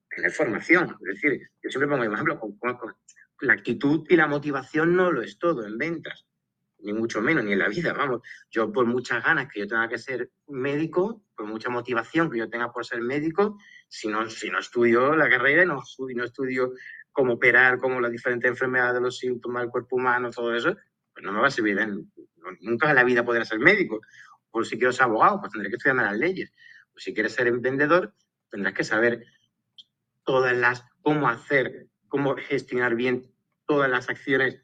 tener 0.08 0.30
formación. 0.30 0.96
Es 1.06 1.20
decir, 1.20 1.50
yo 1.62 1.70
siempre 1.70 1.88
pongo 1.88 2.02
ejemplo, 2.02 2.40
con, 2.40 2.56
con, 2.56 2.78
con 2.78 2.94
la 3.42 3.52
actitud 3.52 4.06
y 4.08 4.16
la 4.16 4.26
motivación 4.26 4.96
no 4.96 5.12
lo 5.12 5.20
es 5.20 5.38
todo 5.38 5.66
en 5.66 5.76
ventas 5.76 6.24
ni 6.84 6.92
mucho 6.92 7.20
menos, 7.22 7.44
ni 7.44 7.52
en 7.52 7.58
la 7.58 7.68
vida, 7.68 7.92
vamos. 7.92 8.20
Yo 8.50 8.70
por 8.70 8.86
muchas 8.86 9.24
ganas 9.24 9.50
que 9.50 9.60
yo 9.60 9.66
tenga 9.66 9.88
que 9.88 9.98
ser 9.98 10.30
médico, 10.48 11.24
por 11.34 11.46
mucha 11.46 11.70
motivación 11.70 12.30
que 12.30 12.38
yo 12.38 12.48
tenga 12.48 12.70
por 12.70 12.84
ser 12.84 13.00
médico, 13.00 13.58
si 13.88 14.08
no, 14.08 14.28
si 14.28 14.50
no 14.50 14.58
estudio 14.58 15.16
la 15.16 15.28
carrera 15.28 15.62
y 15.62 15.66
no, 15.66 15.82
no 16.14 16.24
estudio 16.24 16.72
cómo 17.10 17.34
operar, 17.34 17.78
cómo 17.78 18.00
las 18.00 18.12
diferentes 18.12 18.50
enfermedades, 18.50 19.00
los 19.00 19.18
síntomas 19.18 19.62
del 19.62 19.70
cuerpo 19.70 19.96
humano, 19.96 20.30
todo 20.30 20.54
eso, 20.54 20.76
pues 21.12 21.24
no 21.24 21.32
me 21.32 21.40
va 21.40 21.46
a 21.46 21.50
servir. 21.50 21.78
Nunca 22.60 22.90
en 22.90 22.96
la 22.96 23.04
vida 23.04 23.24
podré 23.24 23.44
ser 23.44 23.58
médico. 23.58 24.00
O 24.50 24.62
si 24.62 24.76
quiero 24.76 24.92
ser 24.92 25.04
abogado, 25.04 25.40
pues 25.40 25.52
tendré 25.52 25.70
que 25.70 25.76
estudiar 25.76 25.96
las 25.96 26.18
leyes. 26.18 26.52
O 26.94 26.98
si 26.98 27.14
quieres 27.14 27.32
ser 27.32 27.50
vendedor, 27.58 28.14
tendrás 28.50 28.74
que 28.74 28.84
saber 28.84 29.24
todas 30.22 30.56
las, 30.56 30.84
cómo 31.02 31.28
hacer, 31.28 31.86
cómo 32.08 32.36
gestionar 32.36 32.94
bien 32.94 33.32
todas 33.66 33.90
las 33.90 34.10
acciones 34.10 34.60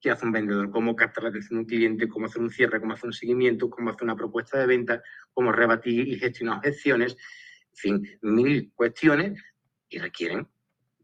que 0.00 0.10
hace 0.10 0.24
un 0.24 0.32
vendedor, 0.32 0.70
cómo 0.70 0.96
captar 0.96 1.24
la 1.24 1.30
atención 1.30 1.58
de 1.58 1.60
un 1.60 1.66
cliente, 1.66 2.08
cómo 2.08 2.26
hacer 2.26 2.40
un 2.40 2.50
cierre, 2.50 2.80
cómo 2.80 2.94
hacer 2.94 3.06
un 3.06 3.12
seguimiento, 3.12 3.68
cómo 3.68 3.90
hacer 3.90 4.04
una 4.04 4.16
propuesta 4.16 4.58
de 4.58 4.66
venta, 4.66 5.02
cómo 5.32 5.52
rebatir 5.52 6.08
y 6.08 6.18
gestionar 6.18 6.58
objeciones, 6.58 7.16
en 7.72 7.76
fin, 7.76 8.18
mil 8.22 8.72
cuestiones 8.74 9.42
que 9.88 9.98
requieren 9.98 10.48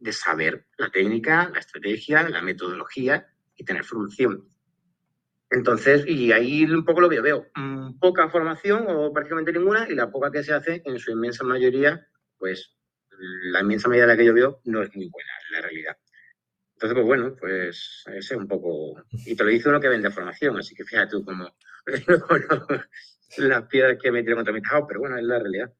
de 0.00 0.12
saber 0.12 0.66
la 0.78 0.90
técnica, 0.90 1.50
la 1.52 1.60
estrategia, 1.60 2.28
la 2.28 2.42
metodología 2.42 3.26
y 3.54 3.64
tener 3.64 3.84
formación. 3.84 4.48
Entonces, 5.50 6.04
y 6.06 6.32
ahí 6.32 6.64
un 6.64 6.84
poco 6.84 7.00
lo 7.00 7.08
que 7.08 7.20
veo, 7.20 7.46
mm, 7.54 7.98
poca 7.98 8.28
formación 8.28 8.86
o 8.88 9.12
prácticamente 9.12 9.52
ninguna, 9.52 9.86
y 9.88 9.94
la 9.94 10.10
poca 10.10 10.30
que 10.30 10.42
se 10.42 10.52
hace, 10.52 10.82
en 10.84 10.98
su 10.98 11.12
inmensa 11.12 11.44
mayoría, 11.44 12.06
pues 12.38 12.76
la 13.52 13.60
inmensa 13.60 13.88
mayoría 13.88 14.06
de 14.06 14.12
la 14.12 14.16
que 14.16 14.26
yo 14.26 14.34
veo 14.34 14.60
no 14.64 14.82
es 14.82 14.94
muy 14.94 15.08
buena, 15.08 15.30
en 15.48 15.54
la 15.54 15.60
realidad. 15.62 15.85
Entonces, 16.76 16.94
pues 16.94 17.06
bueno, 17.06 17.34
pues 17.40 18.04
ese 18.06 18.34
es 18.34 18.38
un 18.38 18.46
poco... 18.46 19.02
Y 19.10 19.34
te 19.34 19.44
lo 19.44 19.48
dice 19.48 19.70
uno 19.70 19.80
que 19.80 19.88
vende 19.88 20.10
formación, 20.10 20.58
así 20.58 20.74
que 20.74 20.84
fíjate 20.84 21.12
tú 21.12 21.24
como 21.24 21.48
las 23.38 23.62
piedras 23.64 23.96
que 24.02 24.12
me 24.12 24.22
tiré 24.22 24.34
contra 24.34 24.52
mi 24.52 24.60
tejado, 24.60 24.86
pero 24.86 25.00
bueno, 25.00 25.16
es 25.16 25.24
la 25.24 25.38
realidad. 25.38 25.72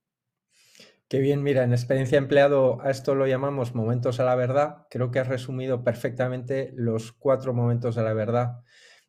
Qué 1.06 1.20
bien, 1.20 1.42
mira, 1.42 1.64
en 1.64 1.72
experiencia 1.72 2.16
empleado 2.16 2.80
a 2.80 2.90
esto 2.90 3.14
lo 3.14 3.26
llamamos 3.26 3.74
momentos 3.74 4.20
a 4.20 4.24
la 4.24 4.36
verdad. 4.36 4.86
Creo 4.90 5.10
que 5.10 5.18
has 5.18 5.28
resumido 5.28 5.84
perfectamente 5.84 6.72
los 6.74 7.12
cuatro 7.12 7.52
momentos 7.52 7.98
a 7.98 8.02
la 8.02 8.14
verdad 8.14 8.62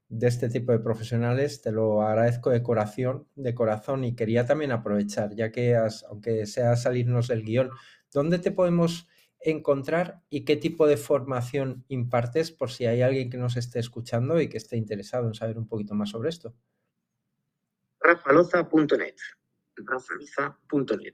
de 0.10 0.28
este 0.28 0.50
tipo 0.50 0.74
de 0.74 0.80
profesionales. 0.80 1.62
Te 1.62 1.72
lo 1.72 2.02
agradezco 2.02 2.50
de 2.50 2.62
corazón, 2.62 3.30
de 3.36 3.56
corazón 3.56 4.04
y 4.04 4.14
quería 4.14 4.46
también 4.46 4.74
aprovechar, 4.74 5.36
ya 5.36 5.54
que 5.54 5.78
has, 5.78 6.04
aunque 6.04 6.46
sea 6.48 6.76
salirnos 6.76 7.30
del 7.30 7.44
guion, 7.44 7.70
¿dónde 8.12 8.40
te 8.40 8.52
podemos 8.52 9.08
encontrar 9.42 10.22
y 10.30 10.46
qué 10.46 10.56
tipo 10.56 10.88
de 10.88 10.98
formación 10.98 11.86
impartes 11.88 12.52
por 12.52 12.72
si 12.72 12.86
hay 12.86 13.02
alguien 13.02 13.30
que 13.30 13.38
nos 13.38 13.58
esté 13.58 13.80
escuchando 13.80 14.42
y 14.42 14.50
que 14.50 14.58
esté 14.58 14.78
interesado 14.78 15.28
en 15.28 15.34
saber 15.34 15.58
un 15.58 15.68
poquito 15.68 15.94
más 15.94 16.10
sobre 16.10 16.30
esto. 16.30 16.56
rafaloza.net 18.00 19.16
rafaloza.net 19.76 21.14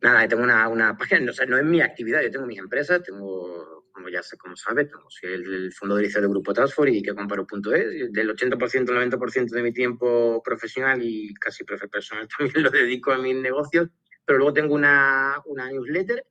Nada, 0.00 0.26
tengo 0.26 0.42
una, 0.42 0.68
una 0.68 0.96
página, 0.96 1.30
o 1.30 1.34
sea, 1.34 1.46
no 1.46 1.56
es 1.56 1.64
mi 1.64 1.80
actividad, 1.80 2.22
yo 2.22 2.30
tengo 2.32 2.44
mis 2.44 2.58
empresas, 2.58 3.04
tengo, 3.04 3.84
como 3.92 4.08
ya 4.08 4.20
sé, 4.20 4.36
como 4.36 4.56
sabes, 4.56 4.88
tengo, 4.88 5.06
el, 5.22 5.54
el 5.54 5.72
fondo 5.72 5.96
director 5.96 6.22
del 6.22 6.30
grupo 6.30 6.52
Transfor 6.52 6.88
y 6.88 7.02
que 7.02 7.14
comparo.es, 7.14 8.12
del 8.12 8.36
80% 8.36 8.90
al 8.90 9.10
90% 9.10 9.50
de 9.50 9.62
mi 9.62 9.72
tiempo 9.72 10.42
profesional 10.42 11.00
y 11.04 11.32
casi 11.34 11.62
personal 11.62 12.26
también 12.36 12.64
lo 12.64 12.70
dedico 12.70 13.12
a 13.12 13.18
mis 13.18 13.36
negocios, 13.36 13.90
pero 14.24 14.38
luego 14.38 14.52
tengo 14.52 14.74
una, 14.74 15.36
una 15.46 15.70
newsletter 15.70 16.24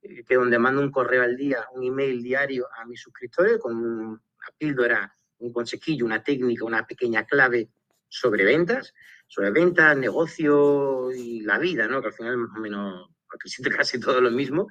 que 0.00 0.34
donde 0.34 0.58
mando 0.58 0.80
un 0.80 0.90
correo 0.90 1.22
al 1.22 1.36
día, 1.36 1.66
un 1.74 1.84
email 1.84 2.22
diario 2.22 2.66
a 2.76 2.84
mis 2.86 3.00
suscriptores 3.00 3.58
con 3.58 3.76
una 3.76 4.20
píldora, 4.56 5.14
un 5.38 5.52
consejillo, 5.52 6.04
una 6.04 6.22
técnica, 6.22 6.64
una 6.64 6.86
pequeña 6.86 7.24
clave 7.24 7.70
sobre 8.08 8.44
ventas, 8.44 8.94
sobre 9.26 9.50
ventas, 9.50 9.96
negocio 9.96 11.12
y 11.12 11.42
la 11.42 11.58
vida, 11.58 11.86
¿no? 11.86 12.00
Que 12.00 12.08
al 12.08 12.14
final 12.14 12.36
más 12.36 12.56
o 12.56 12.60
menos 12.60 13.10
casi 13.76 14.00
todo 14.00 14.20
lo 14.20 14.30
mismo. 14.30 14.68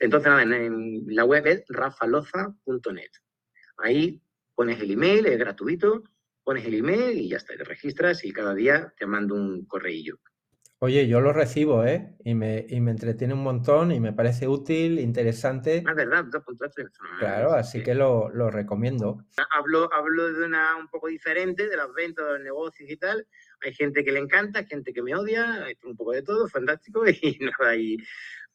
Entonces, 0.00 0.28
nada, 0.28 0.44
la 1.06 1.24
web 1.24 1.46
es 1.46 1.64
rafaloza.net. 1.68 3.10
Ahí 3.78 4.20
pones 4.54 4.80
el 4.80 4.90
email, 4.90 5.26
es 5.26 5.38
gratuito, 5.38 6.02
pones 6.42 6.64
el 6.64 6.74
email 6.74 7.18
y 7.18 7.28
ya 7.28 7.36
está, 7.36 7.56
te 7.56 7.64
registras 7.64 8.24
y 8.24 8.32
cada 8.32 8.54
día 8.54 8.92
te 8.96 9.06
mando 9.06 9.34
un 9.34 9.64
correillo. 9.66 10.18
Oye, 10.84 11.06
yo 11.06 11.20
lo 11.20 11.32
recibo, 11.32 11.84
¿eh? 11.84 12.16
Y 12.24 12.34
me, 12.34 12.66
y 12.68 12.80
me 12.80 12.90
entretiene 12.90 13.34
un 13.34 13.44
montón 13.44 13.92
y 13.92 14.00
me 14.00 14.12
parece 14.12 14.48
útil, 14.48 14.98
interesante. 14.98 15.76
Es 15.76 15.84
verdad, 15.84 16.24
dos 16.24 16.42
Claro, 17.20 17.52
así 17.52 17.84
que 17.84 17.94
lo, 17.94 18.30
lo, 18.30 18.50
recomiendo. 18.50 19.24
Hablo, 19.52 19.88
hablo 19.94 20.32
de 20.32 20.44
una 20.44 20.74
un 20.74 20.88
poco 20.88 21.06
diferente, 21.06 21.68
de 21.68 21.76
las 21.76 21.94
ventas, 21.94 22.26
de 22.26 22.32
los 22.32 22.40
negocios 22.40 22.90
y 22.90 22.96
tal. 22.96 23.28
Hay 23.60 23.72
gente 23.74 24.02
que 24.02 24.10
le 24.10 24.18
encanta, 24.18 24.58
hay 24.58 24.66
gente 24.66 24.92
que 24.92 25.02
me 25.02 25.14
odia, 25.14 25.62
hay 25.62 25.78
un 25.84 25.94
poco 25.94 26.10
de 26.10 26.22
todo, 26.22 26.48
fantástico, 26.48 27.04
y 27.06 27.38
nada, 27.38 27.76
y, 27.76 27.96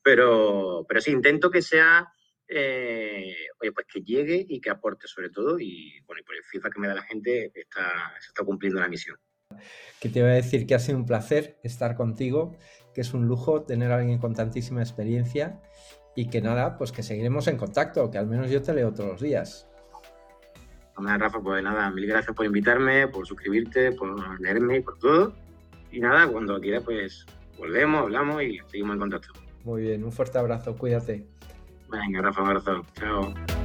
pero, 0.03 0.85
pero 0.85 0.99
sí, 0.99 1.11
intento 1.11 1.49
que 1.49 1.61
sea, 1.61 2.11
eh, 2.45 3.37
oye, 3.61 3.71
pues 3.71 3.87
que 3.87 4.01
llegue 4.01 4.45
y 4.49 4.59
que 4.59 4.69
aporte 4.69 5.07
sobre 5.07 5.29
todo, 5.29 5.57
y 5.61 6.01
bueno, 6.05 6.19
y 6.19 6.25
por 6.25 6.35
el 6.35 6.43
FIFA 6.43 6.71
que 6.71 6.79
me 6.81 6.89
da 6.89 6.95
la 6.95 7.03
gente, 7.03 7.53
está, 7.55 8.13
se 8.19 8.27
está 8.27 8.43
cumpliendo 8.43 8.81
la 8.81 8.89
misión. 8.89 9.17
Que 9.99 10.09
te 10.09 10.21
voy 10.21 10.31
a 10.31 10.33
decir 10.33 10.65
que 10.67 10.75
ha 10.75 10.79
sido 10.79 10.97
un 10.97 11.05
placer 11.05 11.57
estar 11.63 11.95
contigo, 11.95 12.55
que 12.93 13.01
es 13.01 13.13
un 13.13 13.27
lujo 13.27 13.63
tener 13.63 13.91
a 13.91 13.97
alguien 13.97 14.19
con 14.19 14.33
tantísima 14.33 14.81
experiencia 14.81 15.61
y 16.15 16.29
que 16.29 16.41
nada, 16.41 16.77
pues 16.77 16.91
que 16.91 17.03
seguiremos 17.03 17.47
en 17.47 17.57
contacto, 17.57 18.09
que 18.09 18.17
al 18.17 18.27
menos 18.27 18.49
yo 18.49 18.61
te 18.61 18.73
leo 18.73 18.93
todos 18.93 19.11
los 19.11 19.21
días. 19.21 19.67
Nada, 20.99 21.17
Rafa, 21.19 21.39
pues 21.39 21.63
nada, 21.63 21.91
mil 21.91 22.07
gracias 22.07 22.35
por 22.35 22.45
invitarme, 22.45 23.07
por 23.07 23.27
suscribirte, 23.27 23.91
por 23.91 24.41
leerme 24.41 24.77
y 24.77 24.79
por 24.81 24.97
todo. 24.97 25.33
Y 25.91 25.99
nada, 25.99 26.27
cuando 26.27 26.59
quieras, 26.59 26.83
pues 26.83 27.25
volvemos, 27.57 28.01
hablamos 28.01 28.41
y 28.41 28.59
seguimos 28.67 28.95
en 28.95 28.99
contacto. 28.99 29.29
Muy 29.63 29.83
bien, 29.83 30.03
un 30.03 30.11
fuerte 30.11 30.39
abrazo, 30.39 30.75
cuídate. 30.75 31.27
Venga, 31.89 32.21
Rafa, 32.21 32.41
un 32.41 32.47
abrazo. 32.47 32.85
Chao. 32.93 33.56